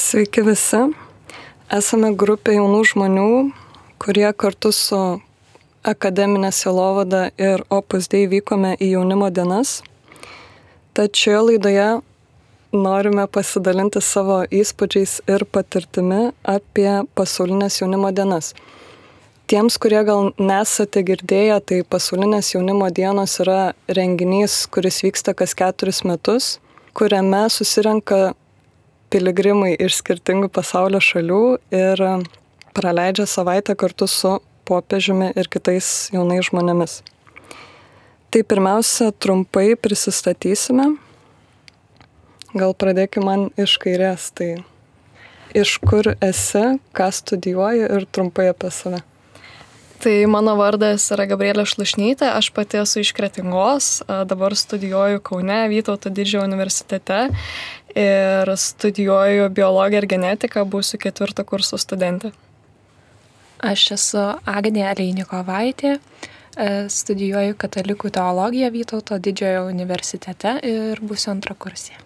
[0.00, 0.78] Sveiki visi.
[1.76, 3.24] Esame grupė jaunų žmonių,
[4.00, 5.00] kurie kartu su
[5.84, 9.74] akademinė silovada ir Opus Dei vykome į jaunimo dienas.
[10.96, 11.90] Tačiau laidoje
[12.72, 18.54] norime pasidalinti savo įspūdžiais ir patirtimi apie pasaulinės jaunimo dienas.
[19.52, 26.06] Tiems, kurie gal nesate girdėję, tai pasaulinės jaunimo dienos yra renginys, kuris vyksta kas keturis
[26.08, 26.54] metus,
[26.96, 28.30] kuriame susirenka
[29.10, 31.42] piligrimai iš skirtingų pasaulio šalių
[31.74, 32.02] ir
[32.76, 37.00] praleidžia savaitę kartu su popiežiumi ir kitais jaunais žmonėmis.
[38.30, 40.92] Tai pirmiausia, trumpai prisistatysime.
[42.54, 44.62] Gal pradėkime man iš kairės, tai
[45.54, 46.64] iš kur esi,
[46.94, 49.02] ką studijuoji ir trumpai apie save.
[50.00, 56.08] Tai mano vardas yra Gabrielė Šlašnytė, aš pati esu iš Kretingos, dabar studijuoju Kaune, Vytauto
[56.08, 57.26] didžiojo universitete
[57.94, 62.32] ir studijuoju biologiją ir genetiką, būsiu ketvirto kurso studentė.
[63.60, 65.98] Aš esu Agnė Leinikovaitė,
[66.56, 71.98] e, studijuoju katalikų teologiją Vytauto didžiojo universitete ir būsiu antra kursė.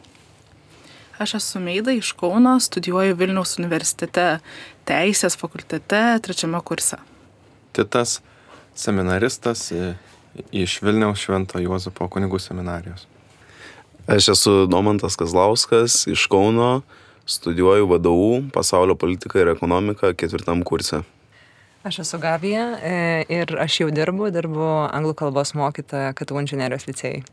[1.18, 4.40] Aš esu Meida iš Kauno, studijuoju Vilniaus universitete
[4.84, 6.98] Teisės fakultete trečiame kurse.
[7.72, 8.18] Titas,
[8.74, 9.70] seminaristas
[10.50, 13.06] iš Vilniaus Švento Juozapo kunigų seminarijos.
[14.06, 16.82] Aš esu Domantas Kazlauskas iš Kauno,
[17.24, 21.00] studijuoju vadovų pasaulio politiką ir ekonomiką ketvirtam kurse.
[21.88, 27.24] Aš esu Gavija e, ir aš jau dirbu, dirbu anglų kalbos mokytoja KTU inžinierijos licėjai.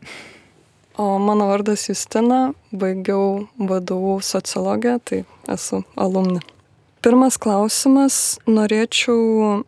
[0.96, 6.40] O mano vardas Justina, baigiau vadovų sociologiją, tai esu alumni.
[7.04, 9.64] Pirmas klausimas, norėčiau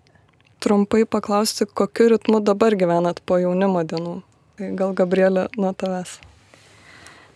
[0.63, 4.21] trumpai paklausti, kokiu ritmu dabar gyvenat po jaunimo dienų.
[4.55, 6.21] Tai gal Gabrielė nuo tavęs.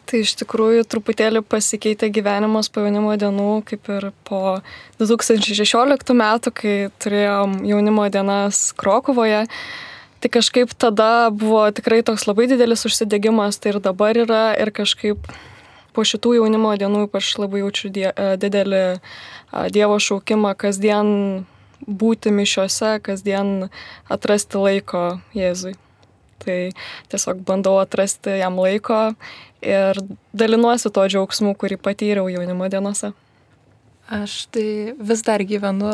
[0.08, 4.62] Tai iš tikrųjų truputėlį pasikeitė gyvenimas po jaunimo dienų, kaip ir po
[5.02, 9.42] 2016 metų, kai turėjom jaunimo dienas Krokovoje.
[10.24, 15.28] Tai kažkaip tada buvo tikrai toks labai didelis užsidegimas, tai ir dabar yra, ir kažkaip
[15.92, 18.08] po šitų jaunimo dienų ypač labai jaučiu die,
[18.40, 18.86] didelį
[19.76, 21.12] Dievo šaukimą kasdien
[21.84, 23.70] būti mišiuose, kasdien
[24.12, 25.04] atrasti laiko
[25.36, 25.76] Jėzui.
[26.44, 26.58] Tai
[27.12, 29.00] tiesiog bandau atrasti jam laiko
[29.62, 30.00] ir
[30.38, 33.14] dalinuosi to džiaugsmu, kurį patyriau jaunimo dienose.
[34.08, 35.92] Aš tai vis dar gyvenu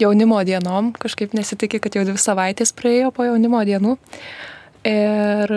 [0.00, 3.96] jaunimo dienom, kažkaip nesitikė, kad jau dvi savaitės praėjo po jaunimo dienų.
[4.88, 5.52] Ir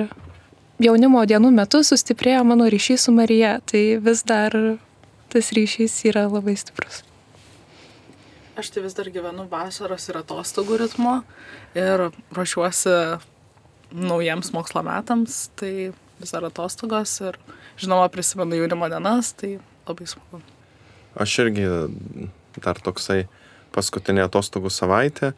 [0.84, 4.54] jaunimo dienų metu sustiprėjo mano ryšys su Marija, tai vis dar
[5.32, 7.04] tas ryšys yra labai stiprus.
[8.58, 11.20] Aš tai vis dar gyvenu vasaros ir atostogų ritmo
[11.78, 12.94] ir ruošiuosi
[13.94, 15.92] naujiems mokslo metams, tai
[16.22, 17.38] vis dar atostogos ir
[17.80, 19.58] žinoma prisimenu jaunimo dienas, tai
[19.88, 20.42] labai smagu.
[21.18, 21.68] Aš irgi
[22.64, 23.26] dar toksai
[23.76, 25.34] paskutinė atostogų savaitė,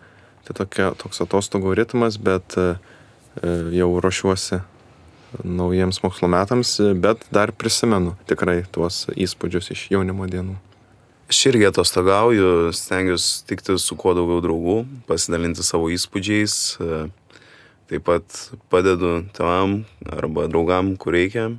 [0.47, 2.73] tai tokia, toks atostogų ritmas, bet e,
[3.75, 4.61] jau ruošiuosi
[5.43, 10.57] naujiems mokslo metams, bet dar prisimenu tikrai tuos įspūdžius iš jaunimo dienų.
[11.29, 17.01] Aš irgi atostogauju, stengiuosi tikti su kuo daugiau draugų, pasidalinti savo įspūdžiais, e,
[17.89, 18.37] taip pat
[18.69, 21.49] padedu tavam arba draugam, kur reikia.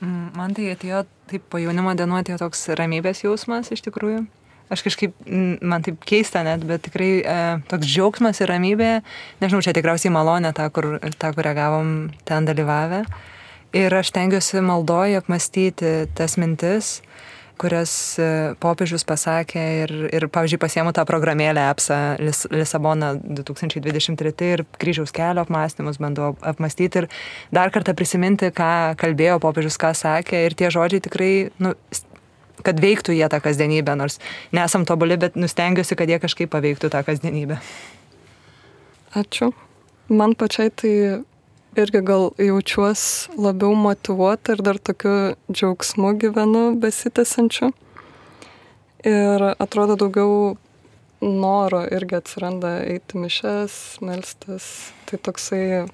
[0.00, 4.24] Mm, man tai atėjo, taip po jaunimo dienų atėjo toks ramybės jausmas iš tikrųjų.
[4.70, 7.36] Aš kažkaip, mm, man taip keista net, bet tikrai e,
[7.68, 8.90] toks džiaugsmas ir ramybė,
[9.42, 11.90] nežinau, čia tikriausiai malonė tą, kur, tą kurią gavom
[12.24, 13.02] ten dalyvavę.
[13.76, 17.00] Ir aš tengiuosi maldoje apmastyti tas mintis,
[17.60, 18.26] kurias e,
[18.62, 25.44] popiežius pasakė ir, ir pavyzdžiui, pasiemu tą programėlę EPSA Lis, Lisabona 2023 ir kryžiaus kelio
[25.44, 27.08] apmąstymus bandau apmastyti ir
[27.54, 31.32] dar kartą prisiminti, ką kalbėjo popiežius, ką sakė ir tie žodžiai tikrai,
[31.62, 31.74] nu,
[32.64, 34.20] kad veiktų jie tą kasdienybę, nors
[34.56, 37.60] nesam tobuli, bet nustengiuosi, kad jie kažkaip paveiktų tą kasdienybę.
[39.16, 39.52] Ačiū.
[40.10, 40.92] Man pačiai tai
[41.76, 47.70] irgi gal jaučiuos labiau motivuota ir dar tokiu džiaugsmu gyvenu besitęsiančiu.
[49.06, 50.56] Ir atrodo daugiau
[51.20, 54.66] noro irgi atsiranda eiti mišes, melstis.
[55.06, 55.86] Tai toksai,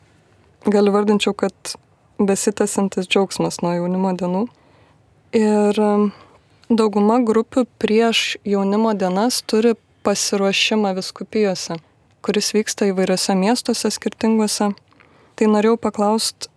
[0.67, 1.77] galiu vardinčiau, kad
[2.19, 4.47] besitęsiantis džiaugsmas nuo jaunimo dienų.
[5.37, 6.09] Ir um,
[6.71, 9.75] dauguma grupių prieš jaunimo dienas turi
[10.07, 11.77] pasiruošimą viskupijose,
[12.25, 14.73] kuris vyksta įvairiose miestuose skirtinguose
[15.37, 16.49] tai norėjau paklaust,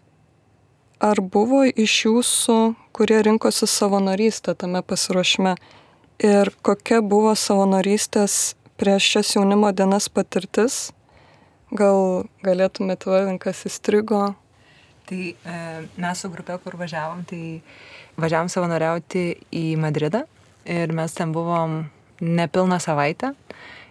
[1.03, 2.57] ar buvo iš jūsų,
[2.95, 5.55] kurie rinkosi savanorystę tame pasiruošime
[6.23, 10.89] ir kokia buvo savanorystės prieš šias jaunimo dienas patirtis?
[11.75, 14.33] Gal galėtumėte vardinti, kas įstrigo?
[15.09, 15.59] Tai e,
[15.99, 17.59] mes su grupė, kur važiavom, tai
[18.19, 19.23] važiavom savanoriauti
[19.53, 20.23] į Madridą
[20.69, 21.83] ir mes ten buvom
[22.21, 23.33] nepilną savaitę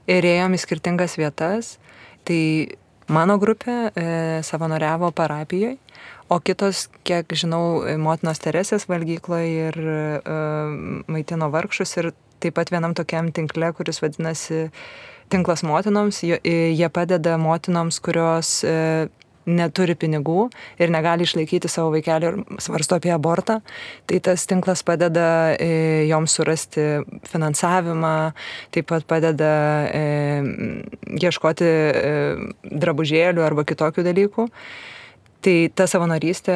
[0.09, 1.77] ir ėjom į skirtingas vietas.
[2.29, 2.41] Tai
[3.09, 4.07] mano grupė e,
[4.47, 5.77] savanoriavo parapijoje,
[6.29, 10.33] o kitos, kiek žinau, motinos Teresės valgykloje ir e,
[11.09, 12.13] maitino vargšus ir
[12.43, 14.69] taip pat vienam tokiam tinkle, kuris vadinasi
[15.29, 16.23] Tinklas motinoms.
[16.25, 19.09] Jie padeda motinoms, kurios e,
[19.49, 20.49] neturi pinigų
[20.81, 23.61] ir negali išlaikyti savo vaikelio ir svarsto apie abortą,
[24.09, 25.71] tai tas tinklas padeda e,
[26.11, 26.87] joms surasti
[27.31, 28.15] finansavimą,
[28.75, 29.55] taip pat padeda
[29.89, 30.05] e,
[31.19, 32.13] ieškoti e,
[32.69, 34.49] drabužėlių arba kitokių dalykų.
[35.39, 36.55] Tai ta savanorystė,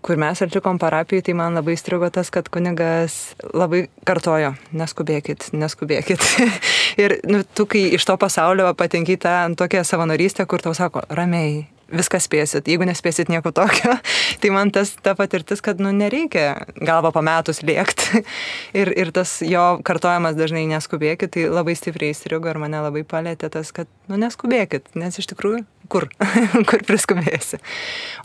[0.00, 6.24] kur mes atlikom parapijai, tai man labai strigo tas, kad kunigas labai kartojo, neskubėkit, neskubėkit.
[7.04, 11.66] ir nu, tu, kai iš to pasaulio patenki tą tokią savanorystę, kur tau sako, ramiai,
[11.96, 13.96] viską spėsit, jeigu nespėsit nieko tokio,
[14.42, 18.24] tai man tas ta patirtis, kad nu, nereikia galvą pametus lėkti.
[18.80, 23.52] ir, ir tas jo kartojamas dažnai neskubėkit, tai labai stipriai įstrigo ir mane labai palėtė
[23.54, 26.08] tas, kad nu, neskubėkit, nes iš tikrųjų kur,
[26.70, 27.60] kur priskubėsi.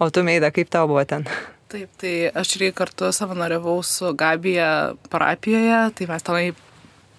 [0.01, 1.27] O tu meida, kaip tau buvo ten?
[1.69, 6.45] Taip, tai aš irgi kartu savanoriavau su Gabija parapijoje, tai mes tenai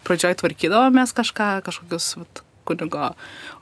[0.07, 3.11] pradžioj tvarkydavomės kažką, kažkokius vat, kunigo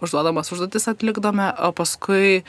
[0.05, 2.43] užduodamas užduotis atlikdome, o paskui e,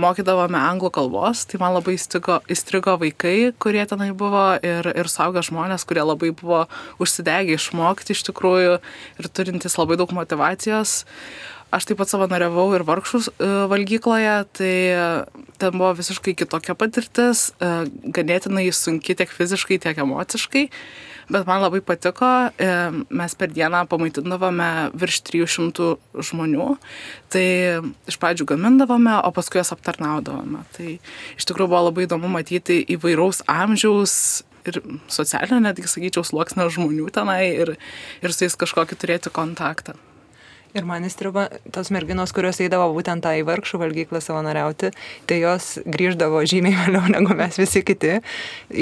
[0.00, 5.44] mokydavome anglų kalbos, tai man labai įstrigo, įstrigo vaikai, kurie tenai buvo ir, ir saugia
[5.46, 6.64] žmonės, kurie labai buvo
[7.02, 8.78] užsidegę išmokti iš tikrųjų
[9.20, 11.02] ir turintys labai daug motivacijos.
[11.68, 14.72] Aš taip pat savanoriavau ir vargšų e, valgykloje, tai
[15.60, 17.72] ten buvo visiškai kitokia patirtis, e,
[18.16, 20.68] ganėtinai sunki tiek fiziškai, tiek emociškai
[21.28, 22.30] bet man labai patiko,
[23.08, 25.90] mes per dieną pamaitindavome virš 300
[26.30, 26.68] žmonių,
[27.32, 27.46] tai
[28.08, 30.64] iš pradžių gamindavome, o paskui jas aptarnaudavome.
[30.76, 30.96] Tai
[31.36, 34.18] iš tikrųjų buvo labai įdomu matyti įvairaus amžiaus
[34.68, 34.82] ir
[35.12, 37.76] socialinio, netgi sakyčiau, sluoksnio žmonių tenai ir,
[38.24, 39.96] ir su jais kažkokį turėti kontaktą.
[40.76, 44.90] Ir man įstrigo tos merginos, kurios eidavo būtent tą į vargšų valgyklą savanoriauti,
[45.24, 48.18] tai jos grįždavo žymiai vėliau negu mes visi kiti.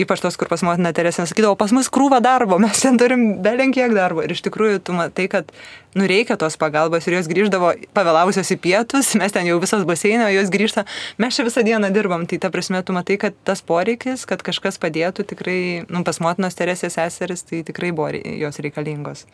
[0.03, 3.95] Ypač tos, kur pas motina Teresė sakydavo, pas mus krūva darbo, mes ten turim belenkiek
[3.95, 4.25] darbo.
[4.27, 5.53] Ir iš tikrųjų tu matai, kad
[5.95, 10.27] nu reikia tos pagalbos ir jos grįždavo pavėlavusios į pietus, mes ten jau visas baseinė,
[10.27, 10.85] o jos grįžta,
[11.23, 12.27] mes čia visą dieną dirbam.
[12.27, 16.59] Tai ta prasme, tu matai, kad tas poreikis, kad kažkas padėtų tikrai, nu pas motinos
[16.59, 19.29] Teresės seseris, tai tikrai buvo jos reikalingos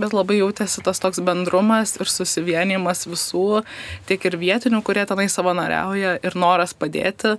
[0.00, 3.62] bet labai jautėsi tas toks bendrumas ir susivienimas visų,
[4.08, 7.36] tiek ir vietinių, kurie tenai savanoriauja ir noras padėti,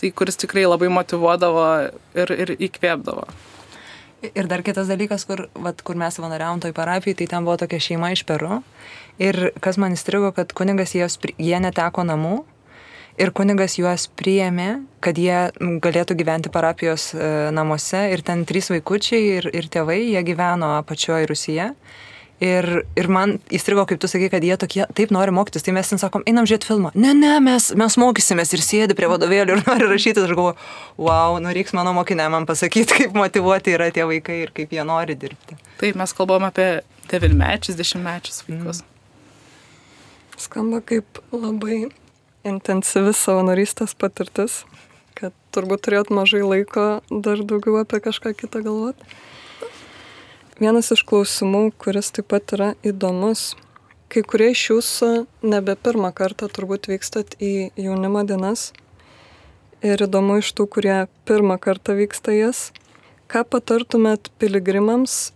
[0.00, 1.66] tai kuris tikrai labai motivuodavo
[2.18, 3.26] ir, ir įkvėpdavo.
[4.22, 7.82] Ir dar kitas dalykas, kur, vat, kur mes savanoriavom toj parapijai, tai ten buvo tokia
[7.82, 8.60] šeima iš Peru.
[9.18, 12.44] Ir kas man įstrigo, kad kunigas jos, jie neteko namų,
[13.20, 15.50] ir kunigas juos priėmė, kad jie
[15.82, 21.28] galėtų gyventi parapijos e, namuose ir ten trys vaikučiai ir, ir tėvai, jie gyveno apačioje
[21.30, 21.72] Rusija.
[22.42, 22.66] Ir,
[22.98, 26.00] ir man įstrigo, kaip tu sakai, kad jie tokie taip nori mokytis, tai mes ten
[26.02, 26.90] sakom, einam žiūrėti filmą.
[26.98, 30.24] Ne, ne, mes, mes mokysimės ir sėdi prie vadovėlių ir nori rašyti.
[30.24, 30.56] Aš galvoju,
[30.98, 34.82] wow, nu reiks mano mokinė man pasakyti, kaip motivuoti yra tie vaikai ir kaip jie
[34.88, 35.60] nori dirbti.
[35.78, 36.72] Taip, mes kalbam apie
[37.12, 38.82] devinmečius, dešimtmečius vaikus.
[38.82, 38.90] Mm.
[40.42, 41.84] Skamba kaip labai
[42.48, 44.62] intensyvi savanorystės patirtis,
[45.18, 49.06] kad turbūt turėt mažai laiko dar daugiau apie kažką kitą galvoti.
[50.62, 53.52] Vienas iš klausimų, kuris taip pat yra įdomus.
[54.12, 55.10] Kai kurie iš jūsų
[55.48, 58.70] nebe pirmą kartą turbūt vykstat į jaunimo dienas.
[59.82, 62.68] Ir įdomu iš tų, kurie pirmą kartą vyksta jas.
[63.32, 65.32] Ką patartumėt piligrimams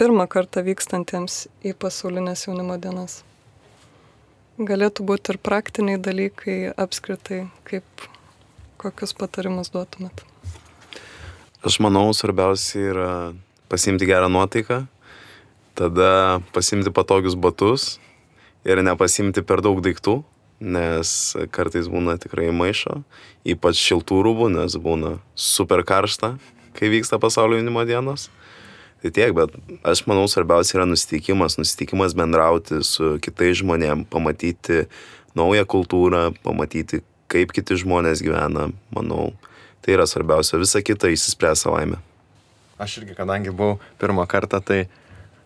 [0.00, 3.24] pirmą kartą vykstantiems į pasaulinės jaunimo dienas?
[4.68, 7.84] Galėtų būti ir praktiniai dalykai apskritai, kaip
[8.80, 10.24] kokius patarimus duotumėt?
[11.64, 13.10] Aš manau, svarbiausia yra
[13.68, 14.82] pasimti gerą nuotaiką,
[15.76, 17.98] tada pasimti patogius batus
[18.64, 20.20] ir nepasimti per daug daiktų,
[20.60, 21.12] nes
[21.52, 23.00] kartais būna tikrai maišo,
[23.48, 26.34] ypač šiltų rūbų, nes būna super karšta,
[26.76, 28.28] kai vyksta pasaulio jaunimo dienos.
[29.00, 29.54] Tai tiek, bet
[29.88, 34.82] aš manau svarbiausia yra nusiteikimas, nusiteikimas bendrauti su kitais žmonėmis, pamatyti
[35.38, 37.00] naują kultūrą, pamatyti,
[37.32, 39.30] kaip kiti žmonės gyvena, manau,
[39.80, 41.96] tai yra svarbiausia, visa kita įsispręs savaime.
[42.80, 44.82] Aš irgi, kadangi buvau pirmą kartą, tai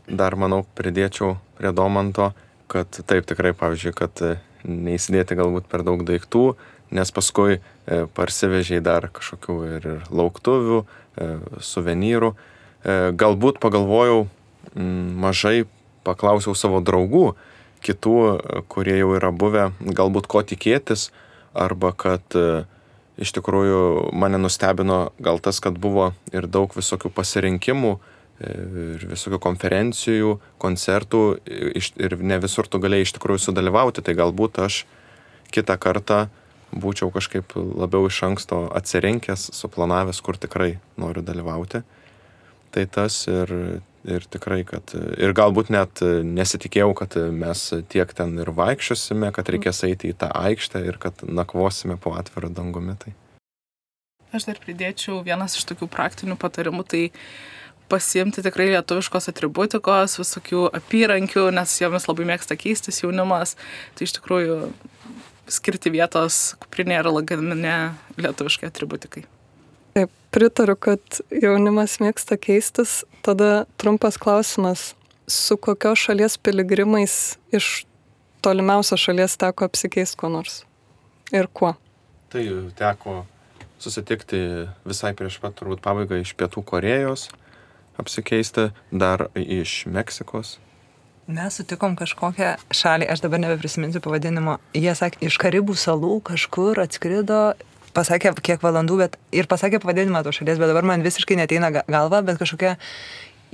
[0.09, 2.33] dar, manau, pridėčiau prie Domanto,
[2.71, 4.25] kad taip tikrai, pavyzdžiui, kad
[4.67, 6.43] neįsidėti galbūt per daug daiktų,
[6.95, 7.61] nes paskui e,
[8.19, 11.31] parsivežiai dar kažkokių ir lauktuvių, e,
[11.63, 12.33] suvenyrų.
[12.35, 12.51] E,
[12.85, 14.27] galbūt pagalvojau
[14.75, 15.65] mažai,
[16.05, 17.35] paklausiau savo draugų,
[17.85, 21.11] kitų, e, kurie jau yra buvę, galbūt ko tikėtis,
[21.55, 22.65] arba kad e,
[23.21, 27.95] iš tikrųjų mane nustebino gal tas, kad buvo ir daug visokių pasirinkimų,
[28.43, 34.81] ir visokių konferencijų, koncertų ir ne visur tu galėjai iš tikrųjų sudalyvauti, tai galbūt aš
[35.55, 36.25] kitą kartą
[36.75, 41.85] būčiau kažkaip labiau iš anksto atsirinkęs, suplanavęs, kur tikrai noriu dalyvauti.
[42.75, 43.51] Tai tas ir,
[44.03, 49.85] ir tikrai, kad ir galbūt net nesitikėjau, kad mes tiek ten ir vaikščiosime, kad reikės
[49.87, 52.97] eiti į tą aikštę ir kad nakvosime po atvirą dangumi.
[52.99, 53.15] Tai.
[54.35, 57.05] Aš dar pridėčiau vienas iš tokių praktinių patarimų, tai
[57.93, 63.55] pasiimti tikrai lietuviškos atributikos, visokių apyrankių, nes jomis labai mėgsta keistis jaunimas.
[63.95, 64.59] Tai iš tikrųjų
[65.55, 67.77] skirti vietos kuprinėje ir lagamine
[68.19, 69.27] lietuviškai atributikai.
[70.35, 73.03] Pritariu, kad jaunimas mėgsta keistis.
[73.23, 74.93] Tada trumpas klausimas.
[75.31, 77.87] Su kokios šalies piligrimais iš
[78.43, 80.65] tolimiausios šalies teko apsikeisti kuo nors?
[81.33, 81.71] Ir kuo?
[82.35, 82.43] Tai
[82.77, 83.23] teko
[83.79, 84.41] susitikti
[84.85, 87.29] visai prieš pat turbūt pabaigą iš Pietų Korejos,
[88.03, 90.57] apsikeisti, dar iš Meksikos.
[91.31, 94.59] Mes sutikom kažkokią šalį, aš dabar nebeprisiminsiu pavadinimo.
[94.77, 97.55] Jie sakė, iš Karibų salų kažkur atskrido,
[97.95, 102.23] pasakė kiek valandų, bet ir pasakė pavadinimą to šalies, bet dabar man visiškai neteina galva,
[102.27, 102.75] bet kažkokia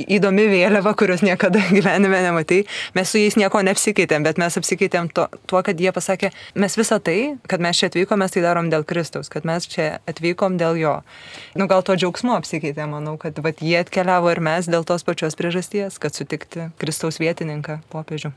[0.09, 2.63] įdomi vėliava, kurios niekada gyvenime nematai.
[2.97, 6.31] Mes su jais nieko neapsikeitėm, bet mes apsikeitėm to, tuo, kad jie pasakė,
[6.61, 7.19] mes visą tai,
[7.51, 10.97] kad mes čia atvykom, mes tai darom dėl Kristaus, kad mes čia atvykom dėl jo.
[11.59, 15.39] Nu gal to džiaugsmo apsikeitėm, manau, kad vat, jie atkeliavo ir mes dėl tos pačios
[15.39, 18.33] priežasties, kad sutikti Kristaus vietininką popiežių.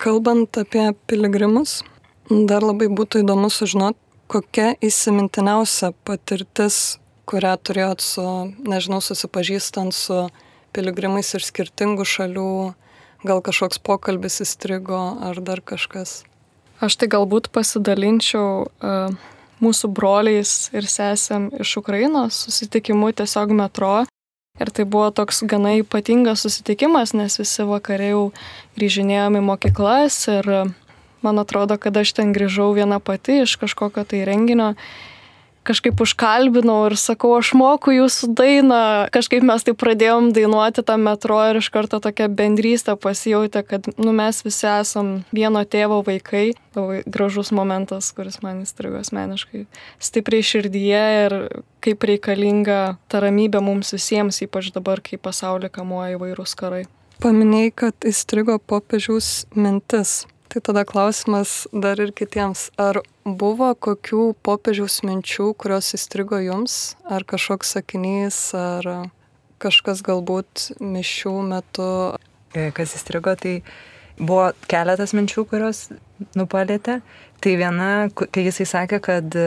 [0.00, 1.82] Kalbant apie piligrimus,
[2.30, 8.26] dar labai būtų įdomu sužinoti, kokia įsimintiniausia patirtis, kurią turėjot su,
[8.62, 10.22] nežinau, susipažįstant su
[10.74, 12.52] piligrimais iš skirtingų šalių,
[13.26, 16.22] gal kažkoks pokalbis įstrigo ar dar kažkas?
[16.80, 19.18] Aš tai galbūt pasidalinčiau uh,
[19.60, 24.06] mūsų broliais ir sesėm iš Ukrainos susitikimu tiesiog metro.
[24.60, 28.24] Ir tai buvo toks gana ypatingas susitikimas, nes visi vakariai jau
[28.76, 30.50] grįžinėjom į mokyklas ir
[31.26, 34.74] man atrodo, kad aš ten grįžau viena pati iš kažkokio tai renginio
[35.66, 38.82] kažkaip užkalbinau ir sakau, aš moku jūsų dainą.
[39.14, 44.14] Kažkaip mes tai pradėjom dainuoti tą metro ir iš karto tokia bendrystė pasijautė, kad nu,
[44.16, 46.50] mes visi esam vieno tėvo vaikai.
[46.76, 49.66] Labai gražus momentas, kuris man įstrigo asmeniškai.
[50.02, 51.36] Stipriai širdyje ir
[51.84, 56.84] kaip reikalinga ta ramybė mums visiems, ypač dabar, kai pasaulį kamuoja įvairūs karai.
[57.20, 60.22] Paminėjai, kad įstrigo popiežiaus mintis.
[60.50, 62.72] Tai tada klausimas dar ir kitiems.
[62.74, 66.96] Ar buvo kokių popiežiaus minčių, kurios įstrigo jums?
[67.06, 68.88] Ar kažkoks sakinys, ar
[69.62, 71.86] kažkas galbūt mišių metu?
[72.50, 73.60] E, kas įstrigo, tai
[74.18, 75.84] buvo keletas minčių, kurios
[76.34, 76.98] nupalėtė.
[77.40, 79.46] Tai viena, kai jisai sakė, kad e,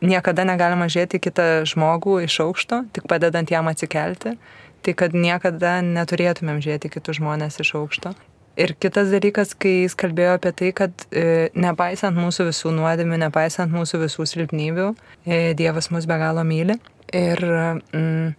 [0.00, 4.38] niekada negalima žiūrėti kitą žmogų iš aukšto, tik padedant jam atsikelti.
[4.80, 8.16] Tai kad niekada neturėtumėm žiūrėti kitus žmonės iš aukšto.
[8.58, 13.70] Ir kitas dalykas, kai jis kalbėjo apie tai, kad e, nepaisant mūsų visų nuodėmių, nepaisant
[13.70, 14.88] mūsų visų silpnybių,
[15.22, 16.74] e, Dievas mus be galo myli.
[17.14, 18.32] Ir mm,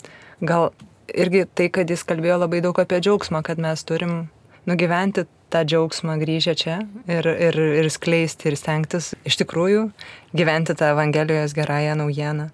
[0.43, 0.73] gal
[1.15, 4.27] irgi tai, kad jis kalbėjo labai daug apie džiaugsmą, kad mes turim
[4.67, 9.87] nugyventi tą džiaugsmą grįžę čia ir, ir, ir skleisti ir stengtis iš tikrųjų
[10.35, 12.51] gyventi tą Evangelijos gerąją naujieną.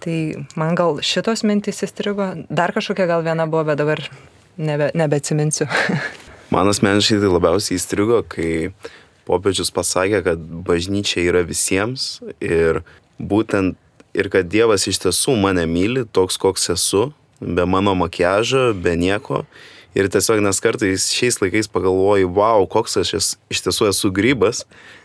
[0.00, 0.16] Tai
[0.56, 4.06] man gal šitos mintys įstrigo, dar kažkokia gal viena buvo, bet dabar
[4.56, 5.68] nebe, nebeatsiminsiu.
[6.50, 8.72] Man asmeniškai tai labiausiai įstrigo, kai
[9.28, 12.80] popiežius pasakė, kad bažnyčia yra visiems ir
[13.22, 13.78] būtent
[14.18, 17.04] ir kad Dievas iš tiesų mane myli toks, koks esu,
[17.38, 19.44] be mano makiažo, be nieko.
[19.94, 24.64] Ir tiesiog nes kartais šiais laikais pagalvoju, wow, koks aš es, iš tiesų esu grybas,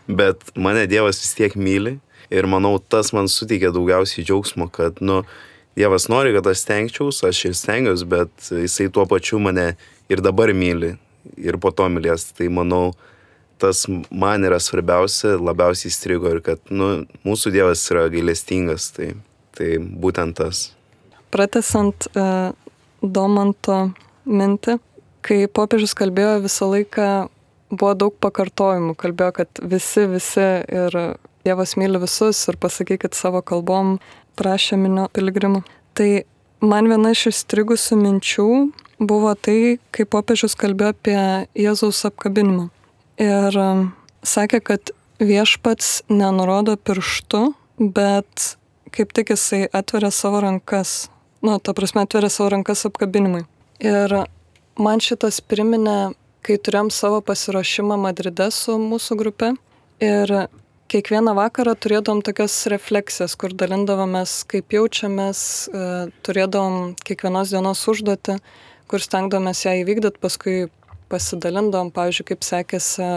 [0.09, 1.99] bet mane Dievas vis tiek myli.
[2.33, 5.21] Ir manau, tas man suteikia daugiausiai džiaugsmo, kad, nu,
[5.77, 9.75] Dievas nori, kad aš stengčiausi, aš ir stengiuosi, bet Jisai tuo pačiu mane
[10.09, 10.95] ir dabar myli
[11.37, 12.29] ir po to mylės.
[12.37, 12.83] Tai manau,
[13.61, 19.13] tas man yra svarbiausia, labiausiai įstrigo ir kad nu, mūsų Dievas yra gailestingas, tai,
[19.57, 20.67] tai būtent tas.
[21.33, 22.51] Pratesant uh,
[23.01, 23.79] Domanto
[24.25, 24.79] mintį,
[25.25, 27.07] kai popiežius kalbėjo visą laiką,
[27.73, 30.99] buvo daug pakartojimų, kalbėjo, kad visi, visi ir
[31.45, 33.99] Dievas myli visus ir pasakykit savo kalbom,
[34.39, 35.61] prašė minio piligrimų.
[35.93, 36.09] Tai
[36.65, 38.47] man viena iš įstrigusių minčių
[38.99, 41.19] buvo tai, kai popiežius kalbėjo apie
[41.57, 42.69] Jėzaus apkabinimą.
[43.21, 43.87] Ir um,
[44.25, 48.55] sakė, kad viešpats nenurodo pirštu, bet
[48.95, 51.09] kaip tik jisai atveria savo rankas.
[51.43, 53.45] Nu, ta prasme, atveria savo rankas apkabinimui.
[53.83, 54.15] Ir
[54.79, 59.51] man šitas priminė, kai turėjom savo pasiruošimą Madride su mūsų grupe.
[60.03, 60.31] Ir
[60.91, 65.85] kiekvieną vakarą turėdavom tokias refleksijas, kur dalindavomės, kaip jaučiamės, e,
[66.25, 68.37] turėdavom kiekvienos dienos užduotį,
[68.91, 70.55] kur stengdavomės ją įvykdyti, paskui
[71.11, 73.09] pasidalindavom, pavyzdžiui, kaip sekėsi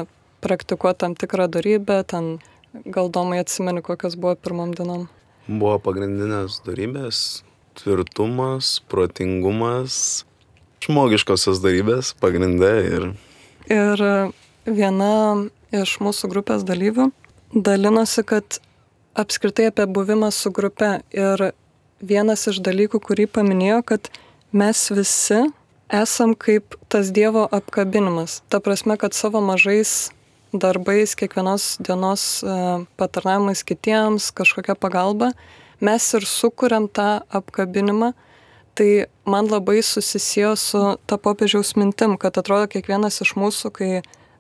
[0.45, 2.39] praktikuoti tam tikrą darybę, ten
[2.87, 5.09] galdomai atsimeni, kokios buvo pirmam dienom.
[5.49, 7.43] Buvo pagrindinės darybės-
[7.79, 10.25] tvirtumas, protingumas,
[10.85, 13.09] žmogiškosios darybės pagrindė ir...
[13.69, 14.01] Ir
[14.65, 17.11] viena iš mūsų grupės dalyvių
[17.53, 18.61] dalinosi, kad
[19.19, 21.53] apskritai apie buvimą su grupe ir
[22.01, 24.11] vienas iš dalykų, kurį paminėjo, kad
[24.53, 25.43] mes visi
[25.89, 28.43] esam kaip tas Dievo apkabinimas.
[28.49, 30.11] Ta prasme, kad savo mažais
[30.53, 35.33] darbais, kiekvienos dienos e, patarnavimais kitiems, kažkokia pagalba,
[35.81, 38.15] mes ir sukūrėm tą apkabinimą.
[38.79, 38.91] Tai
[39.27, 40.81] man labai susisėjo su
[41.11, 43.91] ta popiežiaus mintim, kad atrodo kiekvienas iš mūsų, kai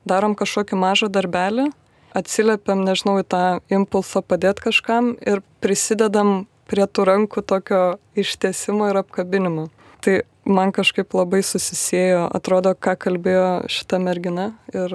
[0.07, 1.69] darom kažkokį mažą darbelį,
[2.17, 7.83] atsiliepiam, nežinau, į tą impulsą padėti kažkam ir prisidedam prie tų rankų tokio
[8.19, 9.69] ištiesimo ir apkabinimo.
[10.05, 14.95] Tai man kažkaip labai susisėjo, atrodo, ką kalbėjo šita mergina ir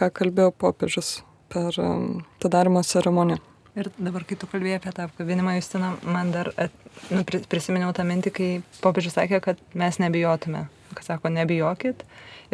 [0.00, 1.16] ką kalbėjo popiežius
[1.52, 3.40] per um, atidarimo ceremoniją.
[3.74, 6.74] Ir dabar, kai tu kalbėjai apie tą apkabinimą, Justina, man dar at,
[7.10, 8.50] nu, prisiminiau tą mintį, kai
[8.84, 10.68] popiežius sakė, kad mes nebijotume.
[10.94, 12.04] Kad sako, nebijokit.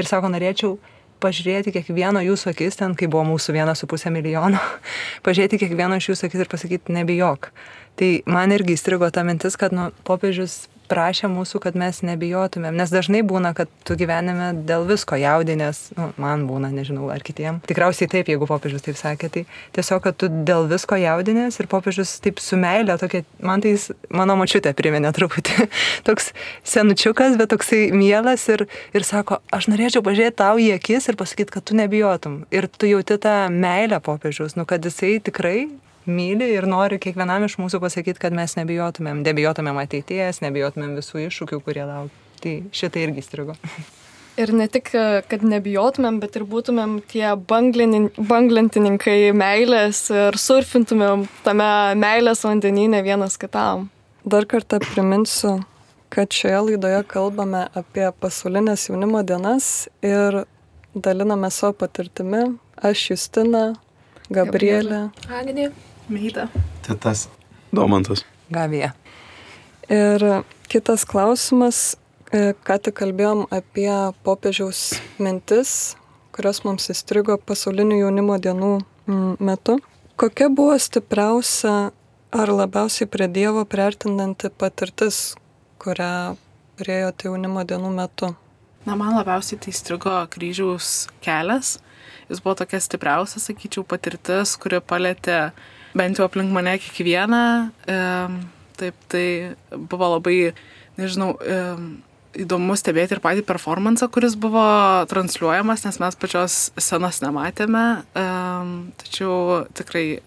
[0.00, 0.78] Ir sako, norėčiau
[1.20, 4.60] pažiūrėti kiekvieno jūsų akis, ten kai buvo mūsų vienas su pusė milijono,
[5.26, 7.50] pažiūrėti kiekvieno iš jūsų akis ir pasakyti, nebijok.
[8.00, 12.92] Tai man irgi įstrigo ta mintis, kad nu, popiežius prašė mūsų, kad mes nebijotumėm, nes
[12.92, 17.60] dažnai būna, kad tu gyvenime dėl visko jaudinės, nu, man būna, nežinau, ar kitiem.
[17.68, 19.44] Tikriausiai taip, jeigu popiežius taip sakė, tai
[19.76, 23.76] tiesiog, kad tu dėl visko jaudinės ir popiežius taip su meilė, tokia, man tai
[24.14, 25.68] mano mačiutė priminė truputį,
[26.08, 26.32] toks
[26.66, 28.66] senučiukas, bet toksai mielas ir,
[28.96, 32.42] ir sako, aš norėčiau pažiūrėti tau į akis ir pasakyti, kad tu nebijotum.
[32.54, 35.68] Ir tu jauti tą meilę popiežiaus, nu, kad jisai tikrai
[36.10, 41.62] myli ir nori kiekvienam iš mūsų pasakyti, kad mes nebijotumėm, nebijotumėm ateities, nebijotumėm visų iššūkių,
[41.64, 42.26] kurie laukia.
[42.40, 43.56] Tai šitai irgi strigo.
[44.40, 44.88] Ir ne tik,
[45.28, 51.66] kad nebijotumėm, bet ir būtumėm tie banglentininkai meilės ir surfintumėm tame
[51.98, 53.88] meilės vandenyne vienas kitam.
[54.24, 55.58] Dar kartą priminsiu,
[56.14, 60.44] kad šioje laidoje kalbame apie pasaulinės jaunimo dienas ir
[60.94, 62.46] daliname savo patirtimi.
[62.80, 63.64] Aš Justina,
[64.32, 65.68] Gabrielė, Agnė,
[66.10, 66.48] Meida.
[66.82, 67.28] Titas.
[67.72, 68.24] Domantas.
[68.50, 68.92] Gavija.
[69.88, 71.94] Ir kitas klausimas,
[72.34, 73.92] e, ką tik kalbėjom apie
[74.26, 75.94] popiežiaus mintis,
[76.34, 78.72] kurios mums įstrigo pasaulinių jaunimo dienų
[79.38, 79.78] metu.
[80.18, 81.92] Kokia buvo stipriausia
[82.30, 85.36] ar labiausiai prie Dievo priartinanti patirtis,
[85.78, 86.36] kurią
[86.78, 88.34] turėjote jaunimo dienų metu?
[88.86, 91.78] Na, man labiausiai tai strigo kryžiaus kelias.
[92.30, 95.50] Jis buvo tokia stipriausia, sakyčiau, patirtis, kuri palėtė
[95.96, 97.42] bent jau aplink mane kiekvieną.
[98.80, 99.26] Taip, tai
[99.76, 100.52] buvo labai,
[101.00, 101.34] nežinau,
[102.40, 104.62] įdomu stebėti ir patį performansą, kuris buvo
[105.10, 107.84] transliuojamas, nes mes pačios scenos nematėme.
[109.02, 110.20] Tačiau tikrai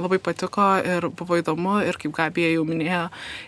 [0.00, 3.04] labai patiko ir buvo įdomu ir kaip Gabija jau minėjo,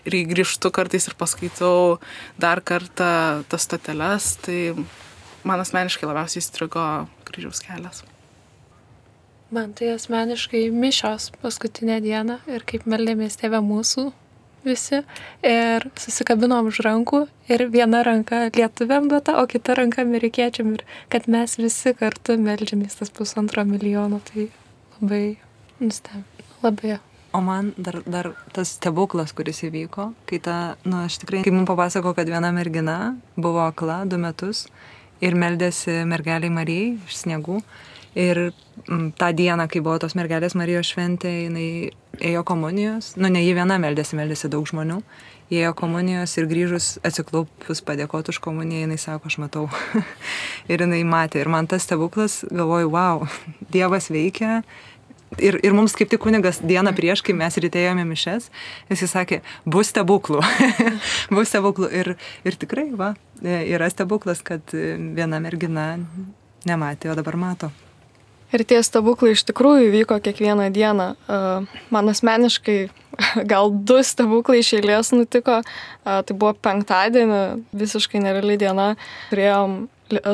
[0.07, 1.99] ir grįžtu kartais ir paskaitau
[2.41, 4.73] dar kartą tas stateles, tai
[5.43, 6.87] man asmeniškai labiausiai įstrigo
[7.27, 8.05] kryžiaus kelias.
[9.53, 14.07] Man tai asmeniškai mišios paskutinę dieną ir kaip meldėmės tėvę mūsų
[14.65, 15.03] visi
[15.45, 17.21] ir susikabinom už rankų
[17.53, 22.97] ir viena ranka lietuviam duota, o kita ranka amerikiečiam ir kad mes visi kartu meldžiamės
[23.03, 24.49] tas pusantro milijono, tai
[24.97, 25.37] labai
[25.85, 26.97] nustebino, labai.
[27.37, 31.69] O man dar, dar tas stebuklas, kuris įvyko, kai ta, nu, aš tikrai, kai mums
[31.69, 34.65] papasako, kad viena mergina buvo akla du metus
[35.21, 37.61] ir meldėsi mergeliai Marijai iš sniegų
[38.15, 38.53] Ir
[38.89, 41.69] m, tą dieną, kai buvo tos mergelės Marijos šventė, jinai
[42.21, 44.99] ėjo komunijos, nu ne jį viena meldėsi, meldėsi daug žmonių,
[45.49, 49.65] jie ėjo komunijos ir grįžus atsiklaupus padėkoti už komuniją, jinai sako, aš matau.
[50.73, 51.41] ir jinai matė.
[51.41, 53.25] Ir man tas stebuklas, galvoju, wow,
[53.75, 54.61] Dievas veikia.
[55.41, 58.51] Ir, ir mums kaip tik kunigas dieną prieš, kai mes rytėjome mišes,
[58.93, 60.43] jis sakė, bus stebuklų.
[61.33, 61.89] bus stebuklų.
[61.97, 62.13] Ir,
[62.45, 65.95] ir tikrai, va, yra stebuklas, kad viena mergina
[66.69, 67.73] nematė, o dabar mato.
[68.53, 71.07] Ir tie stebuklai iš tikrųjų vyko kiekvieną dieną.
[71.95, 72.79] Man asmeniškai
[73.53, 75.63] gal du stebuklai iš eilės nutiko.
[76.05, 78.93] Tai buvo penktadienį, visiškai nereali diena.
[79.31, 79.85] Turėjom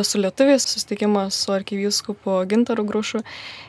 [0.02, 3.22] su lietuviais susitikimą su arkivyskupu Gintaru Grušu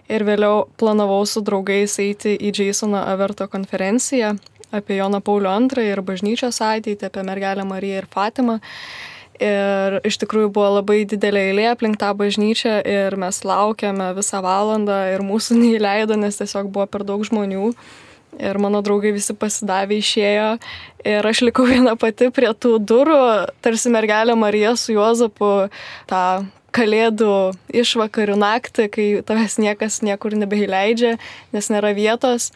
[0.10, 4.34] ir vėliau planavau su draugais eiti į Jasono Averto konferenciją
[4.72, 8.60] apie Joną Paulių II ir bažnyčios ateitį, apie mergelę Mariją ir Fatimą.
[9.40, 14.98] Ir iš tikrųjų buvo labai didelė eilė aplink tą bažnyčią ir mes laukėme visą valandą
[15.14, 17.72] ir mūsų neįleido, nes tiesiog buvo per daug žmonių.
[18.40, 20.50] Ir mano draugai visi pasidavė, išėjo.
[21.08, 23.22] Ir aš likau viena pati prie tų durų,
[23.64, 25.70] tarsi mergelė Marija su Juozapu
[26.12, 26.24] tą
[26.76, 27.32] kalėdų
[27.82, 31.16] išvakarių naktį, kai tavęs niekas niekur nebeįleidžia,
[31.56, 32.52] nes nėra vietos.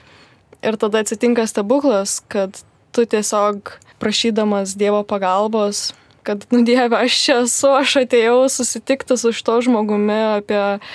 [0.61, 2.61] Ir tada atsitinka stebuklas, kad
[2.93, 5.89] tu tiesiog prašydamas Dievo pagalbos
[6.25, 10.87] kad, nu Dieve, aš čia esu, aš atėjau susitikti su šito žmogumi, apie uh,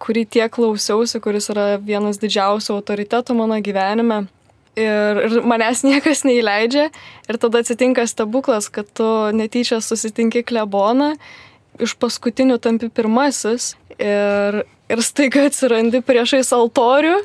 [0.00, 4.24] kurį tiek klausiausi, kuris yra vienas didžiausių autoritetų mano gyvenime.
[4.74, 6.88] Ir, ir manęs niekas neįleidžia.
[7.30, 11.12] Ir tada atsitinka stebuklas, kad tu netyčia susitinki kleboną,
[11.82, 13.74] iš paskutinių tampi pirmasis.
[13.98, 17.20] Ir, ir staiga atsirandi priešais altorių,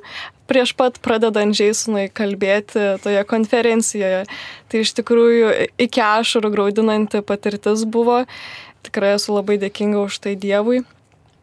[0.50, 4.24] prieš pat pradedant Jasonui kalbėti toje konferencijoje.
[4.70, 5.52] Tai iš tikrųjų
[5.86, 8.24] iki ašarų graudinanti patirtis buvo.
[8.86, 10.82] Tikrai esu labai dėkinga už tai Dievui.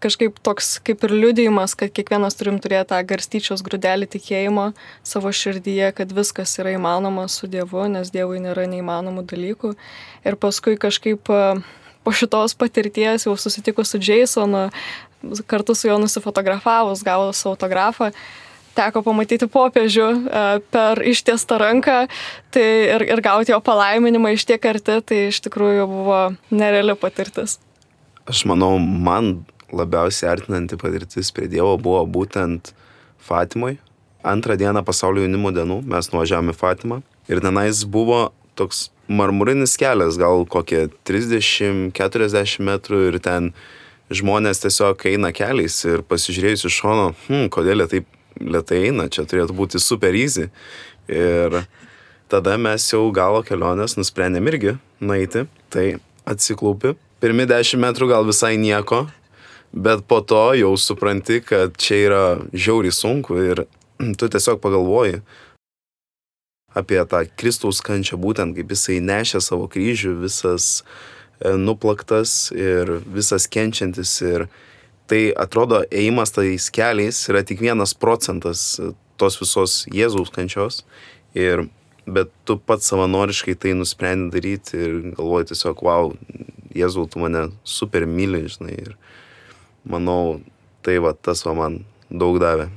[0.02, 4.66] Kažkaip toks kaip ir liudijimas, kad kiekvienas turim turėti tą garstyčios grūdelį tikėjimo
[5.06, 9.72] savo širdyje, kad viskas yra įmanoma su Dievu, nes Dievui nėra neįmanomų dalykų.
[10.28, 11.32] Ir paskui kažkaip
[12.06, 14.68] po šitos patirties jau susitikus su Jasonu,
[15.48, 18.12] kartu su juo nusifotografavus, gavus autografą,
[18.76, 21.98] teko pamatyti popiežių e, per ištiestą ranką
[22.54, 26.20] tai ir, ir gauti jo palaiminimą iš tiek arti, tai iš tikrųjų buvo
[26.54, 27.58] nereali patirtis.
[28.26, 32.72] Aš manau, man labiausiai artinanti patirtis prie Dievo buvo būtent
[33.26, 33.76] Fatimoj.
[34.26, 40.18] Antrą dieną pasaulio jaunimo dienų mes nuvažiavome į Fatimą ir tenais buvo toks marmurinis kelias,
[40.18, 43.52] gal kokie 30-40 metrų ir ten
[44.10, 49.26] žmonės tiesiog eina keliais ir pasižiūrėjus iš šono, hm, kodėl jie taip lietai eina, čia
[49.28, 50.48] turėtų būti super easy.
[51.08, 51.62] Ir
[52.32, 55.86] tada mes jau galo kelionės nusprendėm irgi nueiti, tai
[56.26, 56.96] atsiklaupi.
[57.22, 59.06] Pirmi 10 metrų gal visai nieko,
[59.72, 62.22] bet po to jau supranti, kad čia yra
[62.52, 63.64] žiauriai sunku ir
[64.18, 65.22] tu tiesiog pagalvoji
[66.76, 70.82] apie tą Kristaus kančią, būtent kaip jisai nešė savo kryžių, visas
[71.40, 74.44] e, nuplaktas ir visas kenčiantis ir
[75.10, 78.76] tai atrodo ėjimas tais keliais yra tik vienas procentas
[79.20, 80.82] tos visos Jėzaus kančios.
[81.36, 81.66] Ir,
[82.06, 86.12] bet tu pats savanoriškai tai nusprendai daryti ir galvoji tiesiog, wow,
[86.76, 88.76] Jėzau, tu mane super myli, žinai.
[88.84, 88.96] Ir
[89.88, 90.40] manau,
[90.84, 92.68] tai va tas va man daug davė.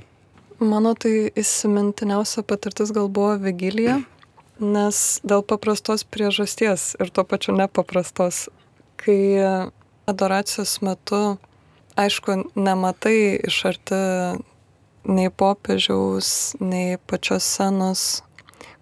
[0.59, 4.01] Mano tai įsimintiniausia patirtis gal buvo Vigilija,
[4.59, 8.47] nes dėl paprastos priežasties ir tuo pačiu nepaprastos,
[8.99, 9.19] kai
[10.09, 11.37] adoracijos metu
[11.97, 13.99] aišku, nematai iš arti
[15.09, 18.21] nei popiežiaus, nei pačios scenos,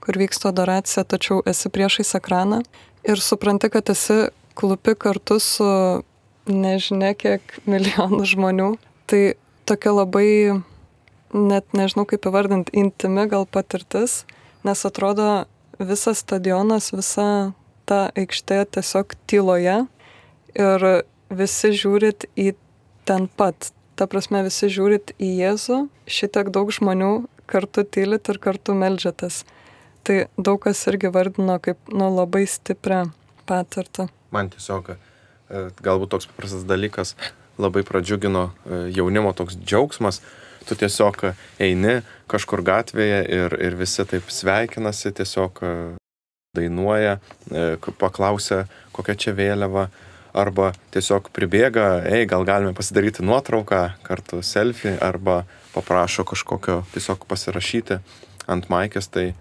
[0.04, 2.64] kur vyksta adoracija, tačiau esi priešais ekraną
[3.08, 5.68] ir supranti, kad esi klupi kartu su
[6.48, 8.72] nežinia kiek milijonų žmonių.
[9.08, 9.22] Tai
[9.68, 10.30] tokia labai,
[11.36, 14.24] net nežinau kaip įvardinti, intimi gal patirtis,
[14.68, 15.46] nes atrodo
[15.80, 17.54] visas stadionas, visa
[17.88, 19.78] ta aikštė tiesiog tyloje
[20.58, 20.88] ir
[21.30, 22.54] visi žiūrit į
[23.08, 23.72] ten pat.
[23.98, 29.42] Ta prasme, visi žiūrit į Jėzų, šitiek daug žmonių kartu tylit ir kartu melžiatės.
[30.06, 33.08] Tai daug kas irgi vardino kaip nu, labai stiprią
[33.50, 34.08] patirtį.
[34.36, 34.98] Man tiesiog e,
[35.84, 37.16] galbūt toks paprastas dalykas
[37.58, 40.22] labai pradžiugino e, jaunimo toks džiaugsmas.
[40.68, 41.24] Tu tiesiog
[41.64, 45.74] eini kažkur gatvėje ir, ir visi taip sveikinasi, tiesiog e,
[46.58, 47.18] dainuoja,
[48.00, 48.64] paklausia,
[48.96, 49.88] kokia čia vėliava
[50.38, 55.42] arba tiesiog pribėga, ei, gal galime pasidaryti nuotrauką kartu selfie, arba
[55.74, 58.00] paprašo kažkokio tiesiog pasirašyti
[58.48, 59.32] ant maikės, tai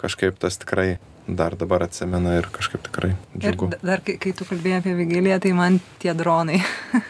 [0.00, 3.70] kažkaip tas tikrai dar dabar atsimena ir kažkaip tikrai džiugu.
[3.72, 6.60] Ir dar kai, kai tu kalbėjai apie Vigiliją, tai man tie dronai.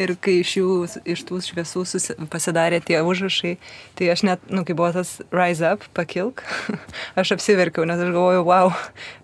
[0.00, 0.76] ir kai iš jų,
[1.14, 3.56] iš tų šviesų susi, pasidarė tie užrašai,
[3.98, 6.44] tai aš net, nu, kai buvo tas rise up, pakilk,
[7.20, 8.72] aš apsiverkiau, nes aš galvojau, wow,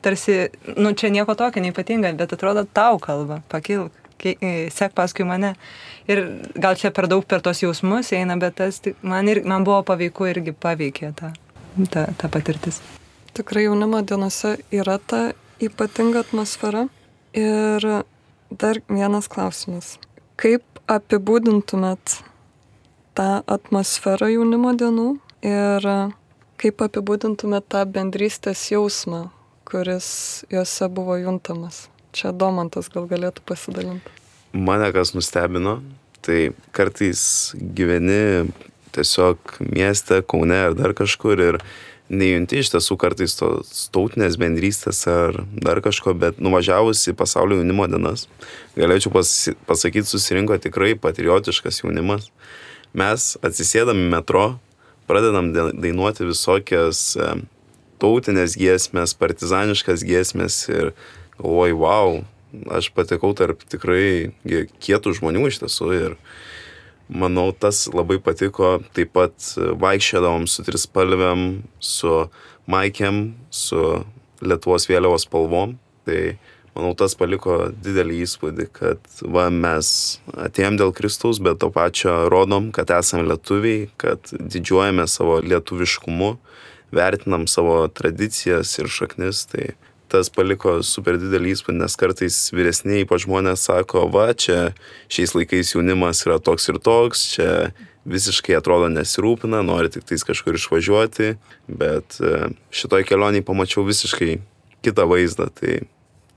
[0.05, 5.55] tarsi, nu, čia nieko tokio neipatinga, bet atrodo tau kalba, pakilk, e, sek paskui mane.
[6.09, 6.25] Ir
[6.57, 10.31] gal čia per daug per tos jausmus eina, bet tas man, ir, man buvo paveiku
[10.31, 11.35] irgi paveikė ta,
[11.93, 12.81] ta, ta patirtis.
[13.38, 15.18] Tikrai jaunimo dienose yra ta
[15.62, 16.88] ypatinga atmosfera.
[17.38, 17.85] Ir
[18.51, 19.92] dar vienas klausimas.
[20.35, 22.16] Kaip apibūdintumėt
[23.14, 25.07] tą atmosferą jaunimo dienų
[25.46, 25.87] ir
[26.59, 29.29] kaip apibūdintumėt tą bendrystės jausmą,
[29.70, 30.09] kuris
[30.51, 31.85] juose buvo juntamas?
[32.11, 34.16] Čia Domantas gal galėtų pasidalinti.
[34.51, 35.77] Mane kas nustebino,
[36.27, 38.48] tai kartais gyveni
[38.98, 41.62] tiesiog mieste, Kaune ar dar kažkur ir
[42.09, 47.88] nejunti iš tiesų kartais tos tautinės bendrystės ar dar kažko, bet nuvažiavus į pasaulio jaunimo
[47.90, 48.27] dienas,
[48.79, 49.33] galėčiau pas,
[49.68, 52.31] pasakyti, susirinko tikrai patriotiškas jaunimas.
[52.97, 54.59] Mes atsisėdami metro,
[55.09, 57.31] pradedam dainuoti visokias e,
[58.01, 60.92] tautinės giesmės, partizaniškas giesmės ir
[61.38, 62.21] galvoju, wow,
[62.73, 64.33] aš patekau tarp tikrai
[64.81, 66.16] kietų žmonių iš tiesų ir
[67.09, 68.79] manau, tas labai patiko.
[68.97, 71.49] Taip pat vaikščiodavom su trispalviam,
[71.81, 72.29] su
[72.71, 74.05] maikėm, su
[74.44, 75.77] Lietuvos vėliavos spalvom.
[76.07, 76.21] Tai
[76.77, 79.90] manau, tas paliko didelį įspūdį, kad va, mes
[80.47, 86.37] atėjom dėl Kristaus, bet to pačio rodom, kad esame lietuviai, kad didžiuojame savo lietuviškumu,
[86.94, 89.44] vertinam savo tradicijas ir šaknis.
[89.51, 89.73] Tai
[90.11, 94.73] tas paliko super didelį įspūdį, nes kartais vyresniai ypač žmonės sako, va, čia
[95.12, 97.51] šiais laikais jaunimas yra toks ir toks, čia
[98.09, 101.35] visiškai atrodo nesirūpina, nori tik tais kažkur išvažiuoti,
[101.68, 104.38] bet e, šitoj kelioniai pamačiau visiškai
[104.87, 105.83] kitą vaizdą, tai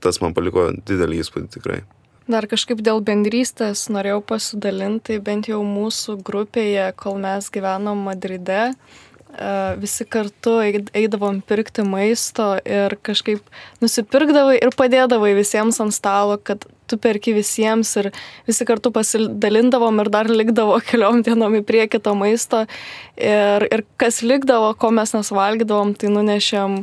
[0.02, 1.82] tas man paliko didelį įspūdį tikrai.
[2.30, 8.74] Dar kažkaip dėl bendrystės norėjau pasidalinti, bent jau mūsų grupėje, kol mes gyvenom Madride,
[9.80, 13.40] visi kartu eidavom pirkti maisto ir kažkaip
[13.80, 18.10] nusipirkdavai ir padėdavai visiems ant stalo, kad tu perki visiems ir
[18.48, 22.64] visi kartu pasidalindavom ir dar likdavo keliom dienom į priekį to maisto.
[23.16, 26.82] Ir, ir kas likdavo, ko mes nesuvalgydavom, tai nunešėm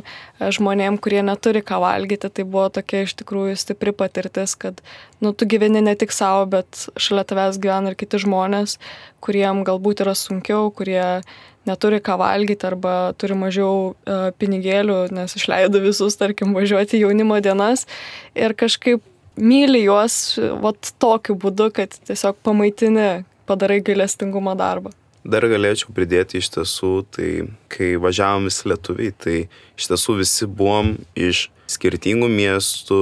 [0.56, 2.30] žmonėm, kurie neturi ką valgyti.
[2.32, 4.82] Tai buvo tokia iš tikrųjų stipri patirtis, kad
[5.20, 8.78] nu, tu gyveni ne tik savo, bet šalia tavęs gyvena ir kiti žmonės,
[9.24, 11.22] kuriem galbūt yra sunkiau, kurie
[11.68, 17.86] neturi ką valgyti arba turi mažiau uh, pinigėlių, nes išleido visus, tarkim, važiuoti jaunimo dienas
[18.34, 19.04] ir kažkaip
[19.36, 24.94] myli juos vat, tokiu būdu, kad tiesiog pamaitini, padarai gailestingumo darbą.
[25.20, 27.30] Dar galėčiau pridėti iš tiesų, tai
[27.68, 29.36] kai važiavom visi lietuviai, tai
[29.76, 33.00] iš tiesų visi buvom iš skirtingų miestų,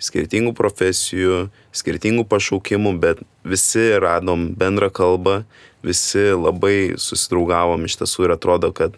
[0.00, 5.42] skirtingų profesijų, skirtingų pašaukimų, bet visi radom bendrą kalbą,
[5.84, 8.96] visi labai susidraugavom iš tiesų ir atrodo, kad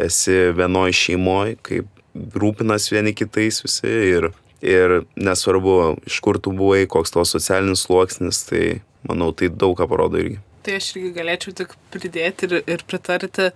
[0.00, 2.02] esi vienoje šeimoje, kaip
[2.34, 8.44] rūpinas vieni kitais visi ir, ir nesvarbu, iš kur tu buvai, koks tavo socialinis sluoksnis,
[8.48, 8.64] tai
[9.08, 10.38] manau, tai daug ką parodo irgi.
[10.62, 13.50] Tai aš irgi galėčiau tik pridėti ir, ir pritarti,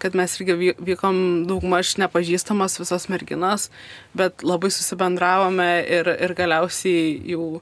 [0.00, 1.18] kad mes irgi vykom
[1.50, 3.68] daugmaž nepažįstamos visos merginos,
[4.16, 7.60] bet labai susibendravome ir, ir galiausiai jau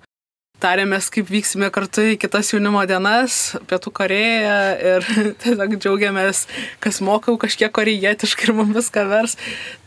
[0.63, 4.57] tarėmės, kaip vyksime kartu į kitas jaunimo dienas, Pietų Koreją
[4.95, 5.09] ir
[5.43, 6.47] tiesiog džiaugiamės,
[6.85, 9.37] kas mokau kažkiek korejietiškai ir mums viską vers.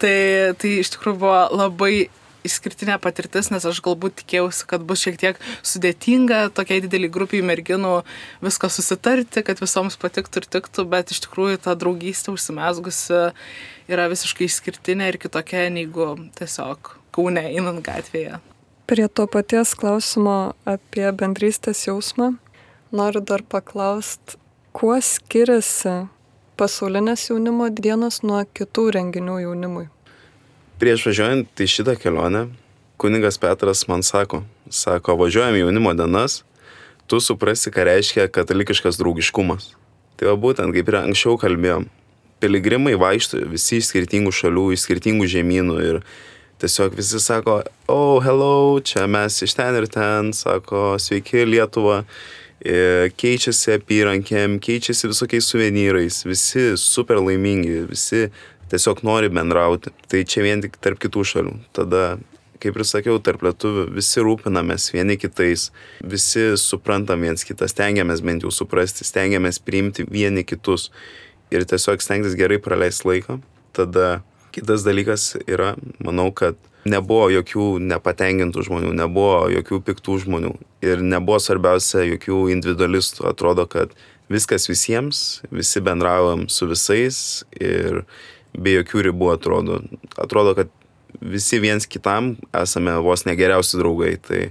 [0.04, 0.18] Tai,
[0.60, 1.94] tai iš tikrųjų buvo labai
[2.48, 8.02] išskirtinė patirtis, nes aš galbūt tikėjausi, kad bus šiek tiek sudėtinga tokiai dideliai grupiai merginų
[8.46, 13.22] viską susitarti, kad visoms patiktų ir tiktų, bet iš tikrųjų ta draugystė užsimesgusi
[13.92, 18.42] yra visiškai išskirtinė ir kitokia negu tiesiog kaune einant gatvėje.
[18.88, 22.38] Prie to paties klausimo apie bendrystės jausmą
[22.96, 24.38] noriu dar paklausti,
[24.72, 26.08] kuo skiriasi
[26.58, 29.88] pasaulinės jaunimo dienos nuo kitų renginių jaunimui?
[30.78, 32.44] Prieš važiuojant į šitą kelionę,
[33.02, 36.44] kuningas Petras man sako, sako, važiuojam jaunimo dienas,
[37.10, 39.72] tu suprasi, ką reiškia katalikiškas draugiškumas.
[40.22, 41.88] Tai va būtent, kaip ir anksčiau kalbėjom,
[42.44, 45.98] piligrimai vaikšto visi iš skirtingų šalių, iš skirtingų žemynų ir
[46.62, 52.04] tiesiog visi sako, oh, hello, čia mes iš ten ir ten, sako, sveiki Lietuva,
[52.62, 58.28] keičiasi apyrankėm, keičiasi visokiais suvenyrais, visi super laimingi, visi
[58.72, 59.94] tiesiog nori bendrauti.
[60.10, 61.54] Tai čia vien tik tarp kitų šalių.
[61.76, 62.04] Tada,
[62.64, 65.70] kaip ir sakiau, tarp lietuvių visi rūpinamės vieni kitais,
[66.04, 70.90] visi suprantam viens kitą, stengiamės bent jau suprasti, stengiamės priimti vieni kitus
[71.54, 73.40] ir tiesiog stengtis gerai praleisti laiką.
[73.78, 74.22] Tada
[74.56, 80.54] kitas dalykas yra, manau, kad nebuvo jokių nepatenkintų žmonių, nebuvo jokių piktų žmonių
[80.86, 83.28] ir nebuvo svarbiausia jokių individualistų.
[83.30, 83.94] Atrodo, kad
[84.32, 87.20] viskas visiems, visi bendraujam su visais
[87.60, 88.04] ir
[88.56, 89.82] be jokių ribų atrodo.
[90.20, 90.72] Atrodo, kad
[91.22, 94.16] visi viens kitam esame vos negeriausi draugai.
[94.22, 94.42] Tai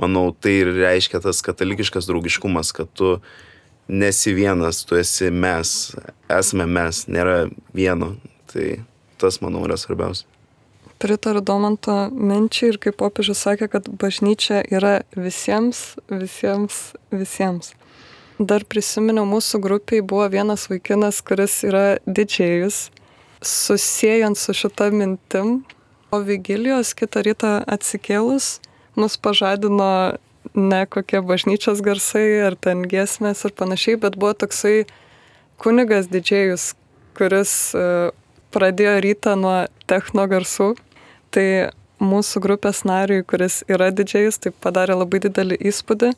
[0.00, 3.16] manau, tai ir reiškia tas katalikiškas draugiškumas, kad tu
[3.88, 5.94] nesi vienas, tu esi mes,
[6.32, 8.16] esame mes, nėra vieno.
[8.52, 8.80] Tai
[9.20, 10.26] tas, manau, yra svarbiausia.
[10.96, 17.74] Pritariu Domanto minčiai ir kaip popiežius sakė, kad bažnyčia yra visiems, visiems, visiems.
[18.40, 22.86] Dar prisiminiau, mūsų grupiai buvo vienas vaikinas, kuris yra didžėjus
[23.46, 25.64] susijęjant su šita mintim,
[26.10, 28.60] o vigilijos kitą rytą atsikėlus
[28.96, 30.16] mus pažadino
[30.54, 34.86] ne kokie bažnyčios garsai ar ten giesmės ir panašiai, bet buvo toksai
[35.60, 36.70] kunigas didžėjus,
[37.18, 38.14] kuris uh,
[38.54, 39.56] pradėjo rytą nuo
[39.90, 40.74] techno garsų.
[41.34, 41.46] Tai
[42.00, 46.12] mūsų grupės nariui, kuris yra didžiais, tai padarė labai didelį įspūdį.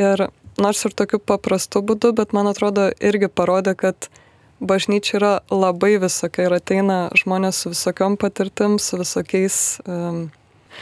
[0.00, 0.26] Ir
[0.60, 4.08] nors ir tokiu paprastu būdu, bet man atrodo irgi parodė, kad
[4.66, 10.26] bažnyčia yra labai visokia ir ateina žmonės su visokiom patirtim, su visokiais, um,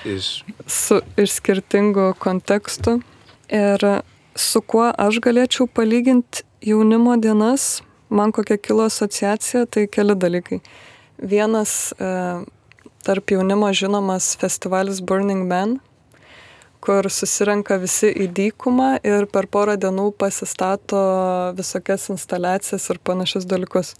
[0.08, 0.30] iš...
[0.66, 3.00] Su, iš skirtingų kontekstų.
[3.52, 3.84] Ir
[4.38, 10.60] su kuo aš galėčiau palyginti jaunimo dienas, man kokia kilo asociacija, tai keli dalykai.
[11.18, 12.10] Vienas e,
[13.04, 15.78] tarp jaunimo žinomas festivalis Burning Man,
[16.82, 21.02] kur susirenka visi į dykumą ir per porą dienų pasistato
[21.58, 23.94] visokias instaliacijas ir panašius dalykus.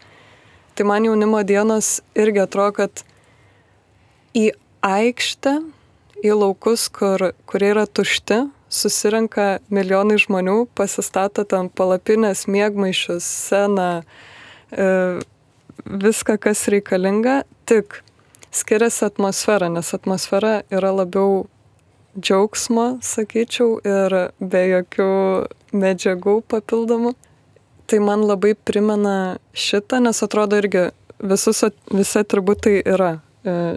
[0.74, 3.04] Tai man jaunimo dienos irgi atrodo, kad
[4.34, 4.50] į
[4.82, 5.58] aikštę,
[6.24, 8.40] į laukus, kur, kurie yra tušti,
[8.72, 13.90] susirenka milijonai žmonių, pasistato tam palapinės, mėgmaišius, sceną,
[14.72, 14.88] e,
[15.84, 18.00] viską, kas reikalinga, tik
[18.52, 21.44] skiriasi atmosfera, nes atmosfera yra labiau
[22.18, 25.12] džiaugsmo, sakyčiau, ir be jokių
[25.72, 27.14] medžiagų papildomų.
[27.88, 30.90] Tai man labai primena šitą, nes atrodo irgi
[31.22, 33.16] visus, visi atributai yra.
[33.44, 33.76] E,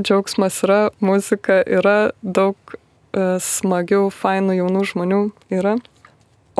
[0.00, 5.20] džiaugsmas yra, muzika yra, daug e, smagių, fainų jaunų žmonių
[5.54, 5.76] yra.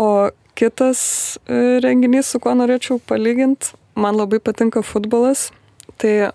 [0.00, 1.00] O kitas
[1.46, 5.50] e, renginys, su kuo norėčiau palyginti, man labai patinka futbolas.
[5.98, 6.32] Tai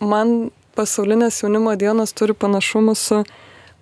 [0.00, 3.22] man pasaulinės jaunimo dienos turi panašumų su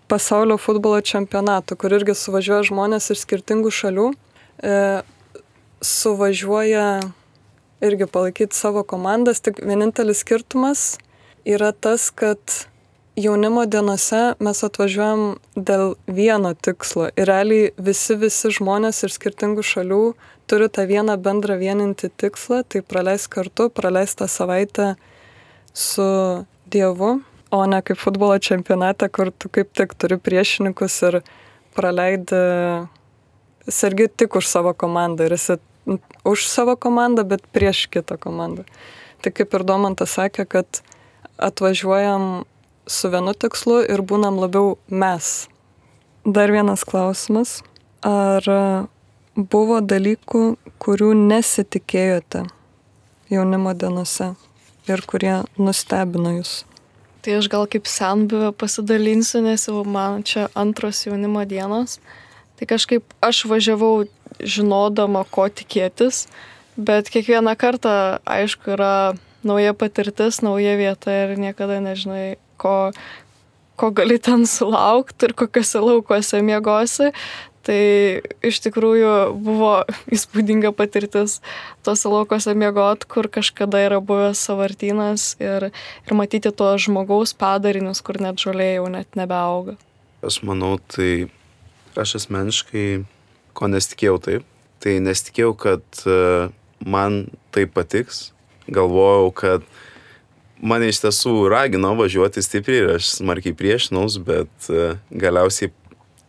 [0.08, 4.10] pasaulio futbolo čempionatu, kur irgi suvažiuoja žmonės iš skirtingų šalių,
[4.62, 4.76] e,
[5.84, 6.88] suvažiuoja
[7.84, 10.84] irgi palaikyti savo komandas, tik vienintelis skirtumas
[11.44, 12.38] yra tas, kad
[13.16, 17.10] jaunimo dienose mes atvažiuojam dėl vieno tikslo.
[17.16, 20.00] Ir realiai visi, visi žmonės iš skirtingų šalių
[20.50, 24.94] turi tą vieną bendrą vieninti tikslą, tai praleis kartu, praleis tą savaitę
[25.74, 26.08] su
[26.70, 27.20] Dievu,
[27.54, 31.20] o ne kaip futbolo čempionate, kur tu kaip tik turi priešininkus ir
[31.76, 32.40] praleidi,
[33.68, 35.58] sergi tik už savo komandą ir esi
[36.24, 38.64] už savo komandą, bet prieš kitą komandą.
[39.22, 40.80] Tai kaip ir Domantas sakė, kad
[41.38, 42.44] atvažiuojam
[42.86, 45.46] su vienu tikslu ir būnam labiau mes.
[46.24, 47.58] Dar vienas klausimas.
[48.04, 48.48] Ar
[49.36, 50.42] buvo dalykų,
[50.80, 52.46] kurių nesitikėjote
[53.32, 54.34] jaunimo dienose?
[54.88, 56.62] ir kurie nustebino jūs?
[57.24, 61.96] Tai aš gal kaip senbuvė pasidalinsiu, nes jau man čia antros jaunimo dienos.
[62.60, 64.04] Tai kažkaip aš važiavau
[64.44, 66.26] žinodama, ko tikėtis,
[66.76, 67.94] bet kiekvieną kartą,
[68.28, 72.92] aišku, yra nauja patirtis, nauja vieta ir niekada nežinai, ko,
[73.80, 77.08] ko gali ten sulaukti ir kokiuose laukuose miegosi.
[77.64, 77.80] Tai
[78.44, 79.72] iš tikrųjų buvo
[80.12, 81.38] įspūdinga patirtis
[81.86, 85.70] tose laukose miegot, kur kažkada yra buvęs savartynas ir,
[86.04, 89.78] ir matyti to žmogaus padarinius, kur net žolė jau net nebeauga.
[90.24, 91.30] Aš manau, tai
[91.96, 93.04] aš asmeniškai,
[93.56, 94.46] ko nesitikėjau taip,
[94.84, 96.20] tai nesitikėjau, kad e,
[96.84, 97.24] man
[97.54, 98.30] tai patiks.
[98.64, 99.64] Galvojau, kad
[100.64, 105.72] mane iš tiesų ragino važiuoti stipriai ir aš smarkiai priešinaus, bet e, galiausiai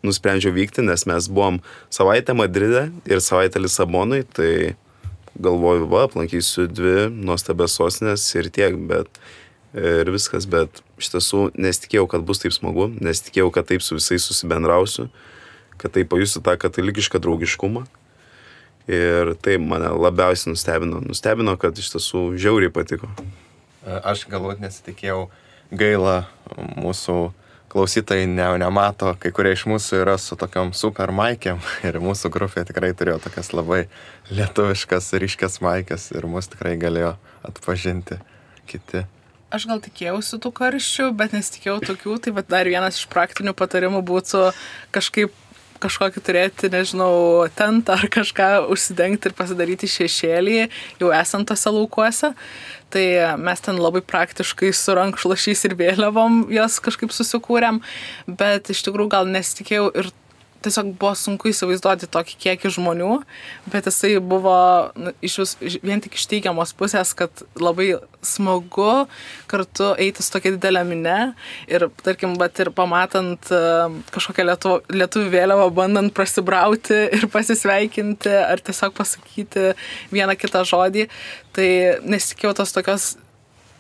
[0.06, 1.60] nusprendžiau vykti, nes mes buvom
[1.94, 4.76] savaitę Madride ir savaitę Lisabonui, tai
[5.36, 9.20] galvoju, va, aplankysiu dvi nuostabias sostinės ir tiek, bet
[9.76, 14.24] ir viskas, bet iš tiesų nesitikėjau, kad bus taip smagu, nesitikėjau, kad taip su visais
[14.24, 15.10] susibendrausiu,
[15.82, 17.84] kad taip pajusiu tą katalikišką draugiškumą.
[18.86, 21.00] Ir tai mane labiausiai nustebino.
[21.02, 23.10] Nustebino, kad iš tiesų žiauriai patiko.
[23.82, 25.26] Aš galbūt nesitikėjau
[25.74, 26.28] gaila
[26.78, 27.18] mūsų
[27.76, 32.64] klausytojai ne, nemato, kai kurie iš mūsų yra su tokiom super maikėm ir mūsų grupė
[32.70, 33.82] tikrai turėjo tokias labai
[34.32, 38.22] lietuviškas, ryškias maikės ir mus tikrai galėjo atpažinti
[38.72, 39.04] kiti.
[39.56, 44.02] Aš gal tikėjausi tų karščių, bet nesitikėjau tokių, tai va, dar vienas iš praktinių patarimų
[44.08, 44.48] būtų
[44.96, 45.36] kažkaip
[45.84, 50.58] kažkokį turėti, nežinau, tentą ar kažką užsidengti ir pasidaryti šešėlį,
[51.02, 52.34] jau esant tose laukuose.
[52.94, 53.06] Tai
[53.42, 57.82] mes ten labai praktiškai su rankšlašiais ir vėliavom jas kažkaip susikūrėm,
[58.30, 60.14] bet iš tikrųjų gal nesitikėjau ir
[60.66, 63.12] tiesiog buvo sunku įsivaizduoti tokį kiekį žmonių,
[63.72, 64.56] bet jisai buvo
[65.00, 69.06] nu, iš vis, vien tik iš teigiamos pusės, kad labai smagu
[69.52, 71.18] kartu eiti su tokia didelė minė
[71.72, 78.64] ir, tarkim, bet ir pamatant uh, kažkokią lietu, lietuvių vėliavą, bandant prasibrauti ir pasisveikinti ar
[78.66, 79.72] tiesiog pasakyti
[80.14, 81.10] vieną kitą žodį,
[81.56, 81.70] tai
[82.06, 83.14] nesitikėjau tos tokios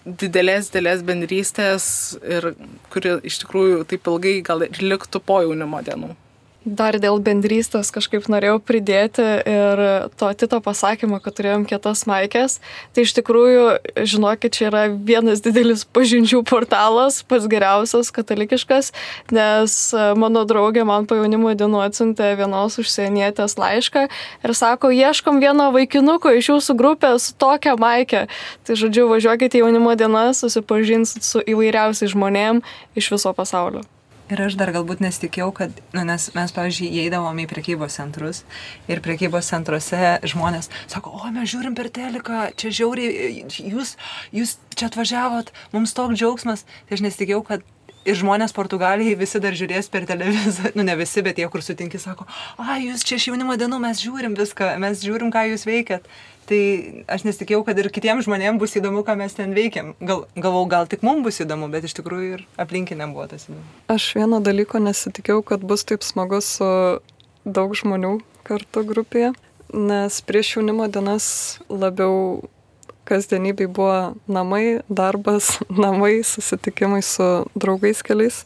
[0.06, 1.88] didelės, didelės bendrystės
[2.22, 2.54] ir
[2.94, 6.14] kuri iš tikrųjų taip ilgai gal ir liktų po jaunimo dienų.
[6.66, 9.82] Dar dėl bendrystės kažkaip norėjau pridėti ir
[10.18, 12.58] to Tito pasakymą, kad turėjom kietas maikės.
[12.98, 13.66] Tai iš tikrųjų,
[14.02, 18.92] žinokit, čia yra vienas didelis pažinčių portalas, pats geriausias katalikiškas,
[19.30, 19.78] nes
[20.18, 26.34] mano draugė man po jaunimo dienų atsiuntė vienos užsienietės laišką ir sako, ieškom vieno vaikinuko
[26.34, 28.26] iš jūsų grupės su tokia maikė.
[28.66, 32.66] Tai žodžiu, važiuokite į jaunimo dienas, susipažinsit su įvairiausiais žmonėm
[32.98, 33.86] iš viso pasaulio.
[34.26, 38.42] Ir aš dar galbūt nesitikėjau, kad, nu, nes mes, pavyzdžiui, įeidavom į prekybos centrus
[38.90, 43.94] ir prekybos centruose žmonės sako, o mes žiūrim per teliką, čia žiauriai, jūs,
[44.34, 46.66] jūs čia atvažiavot, mums toks džiaugsmas.
[46.90, 47.70] Tai aš nesitikėjau, kad
[48.06, 52.02] ir žmonės Portugalijai visi dar žiūrės per televizorių, nu ne visi, bet tie, kur sutinki,
[52.02, 52.28] sako,
[52.62, 56.10] a, jūs čia iš jaunimo dienų, mes žiūrim viską, mes žiūrim, ką jūs veikiat.
[56.46, 56.60] Tai
[57.10, 59.96] aš nesitikėjau, kad ir kitiems žmonėms bus įdomu, ką mes ten veikiam.
[59.98, 63.66] Gal, galvau, gal tik mums bus įdomu, bet iš tikrųjų ir aplinkiniam buvo tas įdomu.
[63.90, 66.70] Aš vieno dalyko nesitikėjau, kad bus taip smagu su
[67.46, 69.34] daug žmonių kartu grupėje,
[69.74, 72.46] nes prieš jaunimo dienas labiau
[73.10, 78.44] kasdienybei buvo namai, darbas, namai, susitikimai su draugais keliais.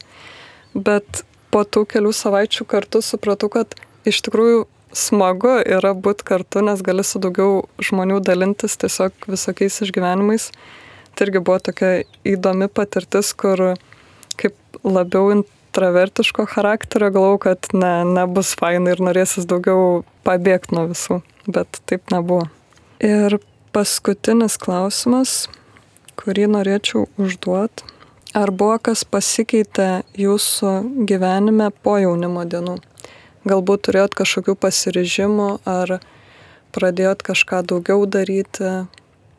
[0.71, 3.75] Bet po tų kelių savaičių kartu supratau, kad
[4.07, 10.49] iš tikrųjų smagu yra būti kartu, nes gali su daugiau žmonių dalintis tiesiog visokiais išgyvenimais.
[11.15, 11.91] Tai irgi buvo tokia
[12.27, 13.73] įdomi patirtis, kur
[14.39, 21.21] kaip labiau intravertiško charakterio galvau, kad ne, nebus fainai ir norėsis daugiau pabėgti nuo visų,
[21.47, 22.47] bet taip nebuvo.
[23.03, 23.39] Ir
[23.75, 25.47] paskutinis klausimas,
[26.19, 27.95] kurį norėčiau užduoti.
[28.37, 30.73] Ar buvo kas pasikeitė jūsų
[31.09, 32.75] gyvenime po jaunimo dienų?
[33.47, 35.99] Galbūt turėjot kažkokių pasiryžimų ar
[36.75, 38.87] pradėjot kažką daugiau daryti,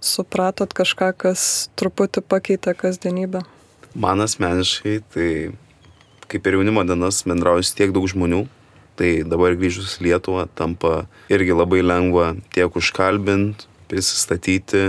[0.01, 3.45] supratot kažką, kas truputį pakeitė kasdienybę?
[3.93, 5.29] Man asmeniškai, tai
[6.33, 8.47] kaip ir jaunimo dienas bendrauju su tiek daug žmonių,
[8.97, 14.85] tai dabar grįžus į Lietuvą tampa irgi labai lengva tiek užkalbinti, prisistatyti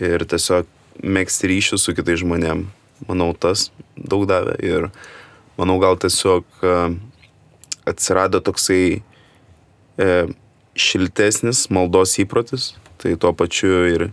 [0.00, 0.68] ir tiesiog
[1.02, 2.64] mėgsti ryšių su kitais žmonėm.
[3.08, 3.68] Manau, tas
[3.98, 4.92] daug davė ir
[5.58, 6.46] manau, gal tiesiog
[7.88, 9.02] atsirado toksai
[9.98, 10.08] e,
[10.78, 12.72] šiltesnis maldos įprotis,
[13.02, 14.08] tai tuo pačiu ir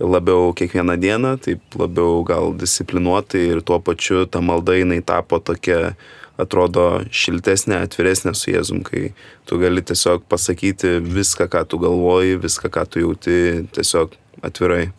[0.00, 5.94] labiau kiekvieną dieną, taip labiau gal disciplinuotai ir tuo pačiu ta malda jinai tapo tokia,
[6.36, 9.14] atrodo, šiltesnė, atviresnė su Jėzum, kai
[9.48, 13.38] tu gali tiesiog pasakyti viską, ką tu galvoji, viską, ką tu jauti,
[13.72, 14.12] tiesiog
[14.44, 14.90] atvirai.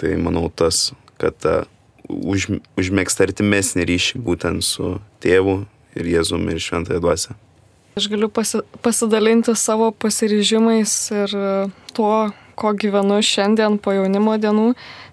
[0.00, 0.88] Tai manau tas,
[1.22, 1.54] kad ta
[2.08, 2.48] už,
[2.80, 5.60] užmėgsta artimesnį ryšį būtent su tėvu
[5.98, 7.36] ir Jėzum ir Šventąją dvasę.
[7.96, 11.34] Aš galiu pasi pasidalinti savo pasiryžimais ir
[11.92, 14.72] tuo, ko gyvenu šiandien po jaunimo dienų.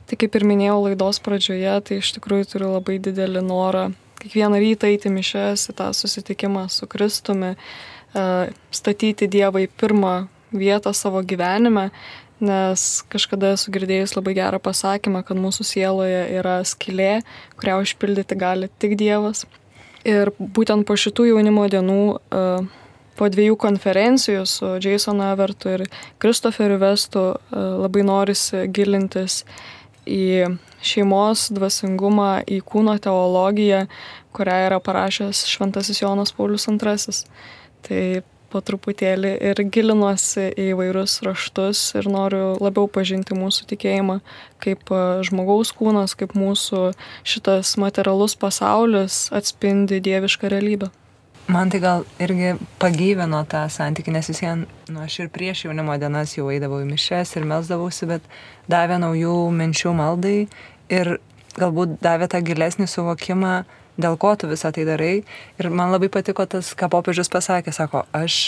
[0.09, 4.89] Tai kaip ir minėjau laidos pradžioje, tai iš tikrųjų turiu labai didelį norą kiekvieną rytą
[4.89, 7.53] eiti mišęs į tą susitikimą su Kristumi,
[8.73, 10.15] statyti Dievą į pirmą
[10.51, 11.89] vietą savo gyvenime,
[12.41, 17.19] nes kažkada esu girdėjus labai gerą pasakymą, kad mūsų sieloje yra skilė,
[17.59, 19.45] kurią užpildyti gali tik Dievas.
[20.07, 22.43] Ir būtent po šitų jaunimo dienų, e,
[23.19, 25.83] po dviejų konferencijų su Jasonu Evertu ir
[26.23, 29.43] Kristoferiu Vestu e, labai norisi gilintis
[30.07, 33.85] į šeimos dvasingumą, į kūno teologiją,
[34.35, 37.19] kurią yra parašęs Šventasis Jonas Paulius II.
[37.83, 38.03] Tai
[38.51, 44.19] po truputėlį ir gilinuosi į vairius raštus ir noriu labiau pažinti mūsų tikėjimą
[44.63, 46.89] kaip e, žmogaus kūnas, kaip mūsų
[47.27, 50.89] šitas materialus pasaulis atspindi dievišką realybę.
[51.49, 55.95] Man tai gal irgi pagyvino tą santykį, nes vis vien, nu, aš ir prieš jaunimo
[55.97, 58.27] dienas jau eidavau į mišes ir melsdavausi, bet
[58.69, 60.35] davė naujų minčių maldai
[60.93, 61.15] ir
[61.57, 63.63] galbūt davė tą gilesnį suvokimą,
[63.99, 65.13] dėl ko tu visą tai darai.
[65.59, 68.41] Ir man labai patiko tas, ką popiežius pasakė, sako, aš...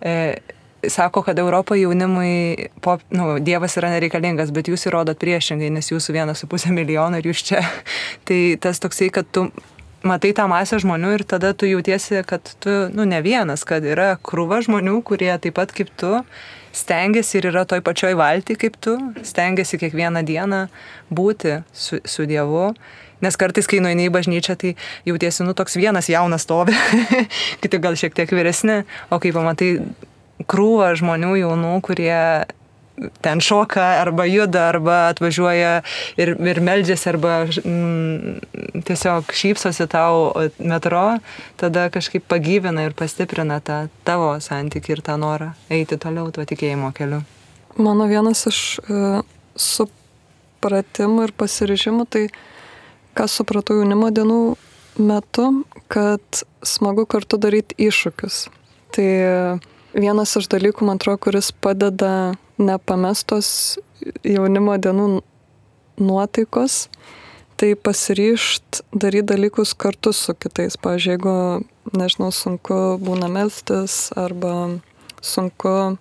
[0.00, 0.36] E,
[0.86, 6.14] Sako, kad Europoje jaunimui pop, nu, Dievas yra nereikalingas, bet jūs įrodot priešingai, nes jūsų
[6.14, 7.62] vienas su pusė milijono ir jūs čia.
[8.28, 9.48] tai tas toksai, kad tu
[10.06, 14.14] matai tą masę žmonių ir tada tu jautiesi, kad tu, nu, ne vienas, kad yra
[14.22, 16.20] krūva žmonių, kurie taip pat kaip tu
[16.76, 18.96] stengiasi ir yra toj pačioj valti kaip tu,
[19.26, 20.66] stengiasi kiekvieną dieną
[21.10, 22.74] būti su, su Dievu
[23.24, 24.74] Nes kartais, kai nueini į bažnyčią, tai
[25.08, 26.76] jautiesi, nu, toks vienas jaunas stovi,
[27.62, 29.70] kiti gal šiek tiek vyresni, o kai pamatai
[30.50, 32.20] krūvą žmonių jaunų, kurie
[33.24, 35.82] ten šoka arba juda, arba atvažiuoja
[36.20, 41.04] ir, ir meldžiasi, arba mm, tiesiog šypsosi tau metro,
[41.60, 46.92] tada kažkaip pagyvina ir pastiprina tą tavo santyki ir tą norą eiti toliau tuo tikėjimo
[46.96, 47.22] keliu.
[47.76, 49.20] Mano vienas iš uh,
[49.60, 52.44] supratimų ir pasirižimų, tai uh,
[53.16, 54.40] ką supratau jaunimo dienų
[54.98, 55.46] metu,
[55.92, 58.46] kad smagu kartu daryti iššūkius.
[58.96, 59.08] Tai
[59.96, 63.78] vienas iš dalykų, man atrodo, kuris padeda nepamestos
[64.24, 65.06] jaunimo dienų
[66.00, 66.86] nuotaikos,
[67.56, 70.76] tai pasiryšt daryti dalykus kartu su kitais.
[70.80, 71.36] Pavyzdžiui, jeigu,
[71.96, 74.76] nežinau, sunku būna melstis arba
[75.24, 75.96] sunku,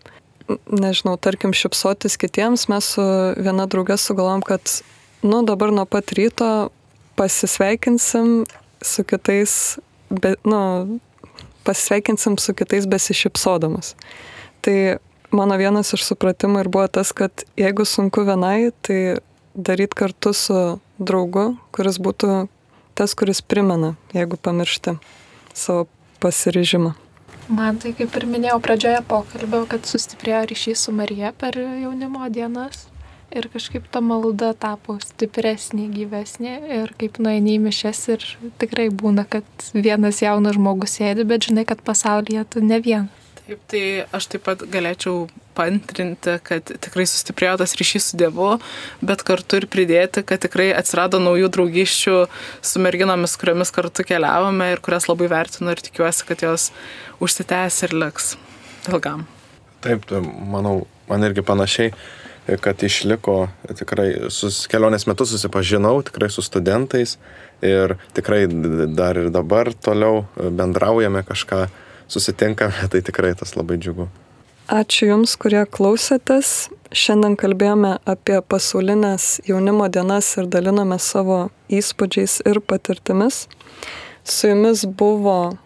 [0.68, 3.05] nežinau, tarkim, šipsotis kitiems, mes su
[3.39, 4.80] viena draugė sugalvom, kad,
[5.24, 6.51] nu, dabar nuo pat ryto
[7.16, 8.45] pasisveikinsim
[8.82, 9.78] su kitais,
[10.09, 10.99] be, nu,
[11.63, 13.95] pasisveikinsim su kitais besišypsodamas.
[14.61, 14.97] Tai
[15.32, 19.18] mano vienas iš supratimų ir buvo tas, kad jeigu sunku vienai, tai
[19.55, 20.59] daryti kartu su
[20.99, 22.45] draugu, kuris būtų
[22.95, 24.97] tas, kuris primena, jeigu pamiršti
[25.55, 25.88] savo
[26.24, 26.95] pasiryžimą.
[27.47, 32.88] Man tai kaip ir minėjau pradžioje pokalbio, kad sustiprėjo ryšys su Marija per jaunimo dienas
[33.36, 38.25] ir kažkaip ta malda tapo stipresnė, gyvesnė ir kaip nueini į mišes ir
[38.61, 43.21] tikrai būna, kad vienas jaunas žmogus sėdi, bet žinai, kad pasaulyje tu ne vienas.
[43.45, 43.81] Taip, tai
[44.15, 48.55] aš taip pat galėčiau pantrinti, kad tikrai sustiprėjo tas ryšys su Dievu,
[49.05, 52.15] bet kartu ir pridėti, kad tikrai atsirado naujų draugiščių
[52.65, 56.71] su merginomis, kuriomis kartu keliavome ir kurias labai vertinu ir tikiuosi, kad jos
[57.21, 58.33] užsitęs ir liks
[58.89, 59.27] ilgam.
[59.86, 61.93] Taip, tai manau, man irgi panašiai
[62.62, 67.18] kad išliko tikrai sus, kelionės metu susipažinau tikrai su studentais
[67.66, 68.46] ir tikrai
[68.93, 71.66] dar ir dabar toliau bendraujame kažką,
[72.08, 74.08] susitinkame, tai tikrai tas labai džiugu.
[74.66, 76.72] Ačiū Jums, kurie klausėtės.
[76.96, 83.43] Šiandien kalbėjome apie pasaulinės jaunimo dienas ir daliname savo įspūdžiais ir patirtimis.
[84.26, 85.58] Su Jumis buvo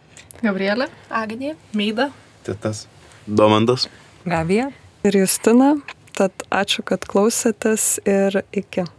[0.43, 2.09] Gabrielė, Agnė, Meida,
[2.43, 2.87] Titas.
[3.27, 3.87] Domantas.
[4.25, 4.71] Gabija.
[5.03, 5.77] ir Justina.
[6.19, 8.89] Tad ačiū, kad klausėtės ir iki.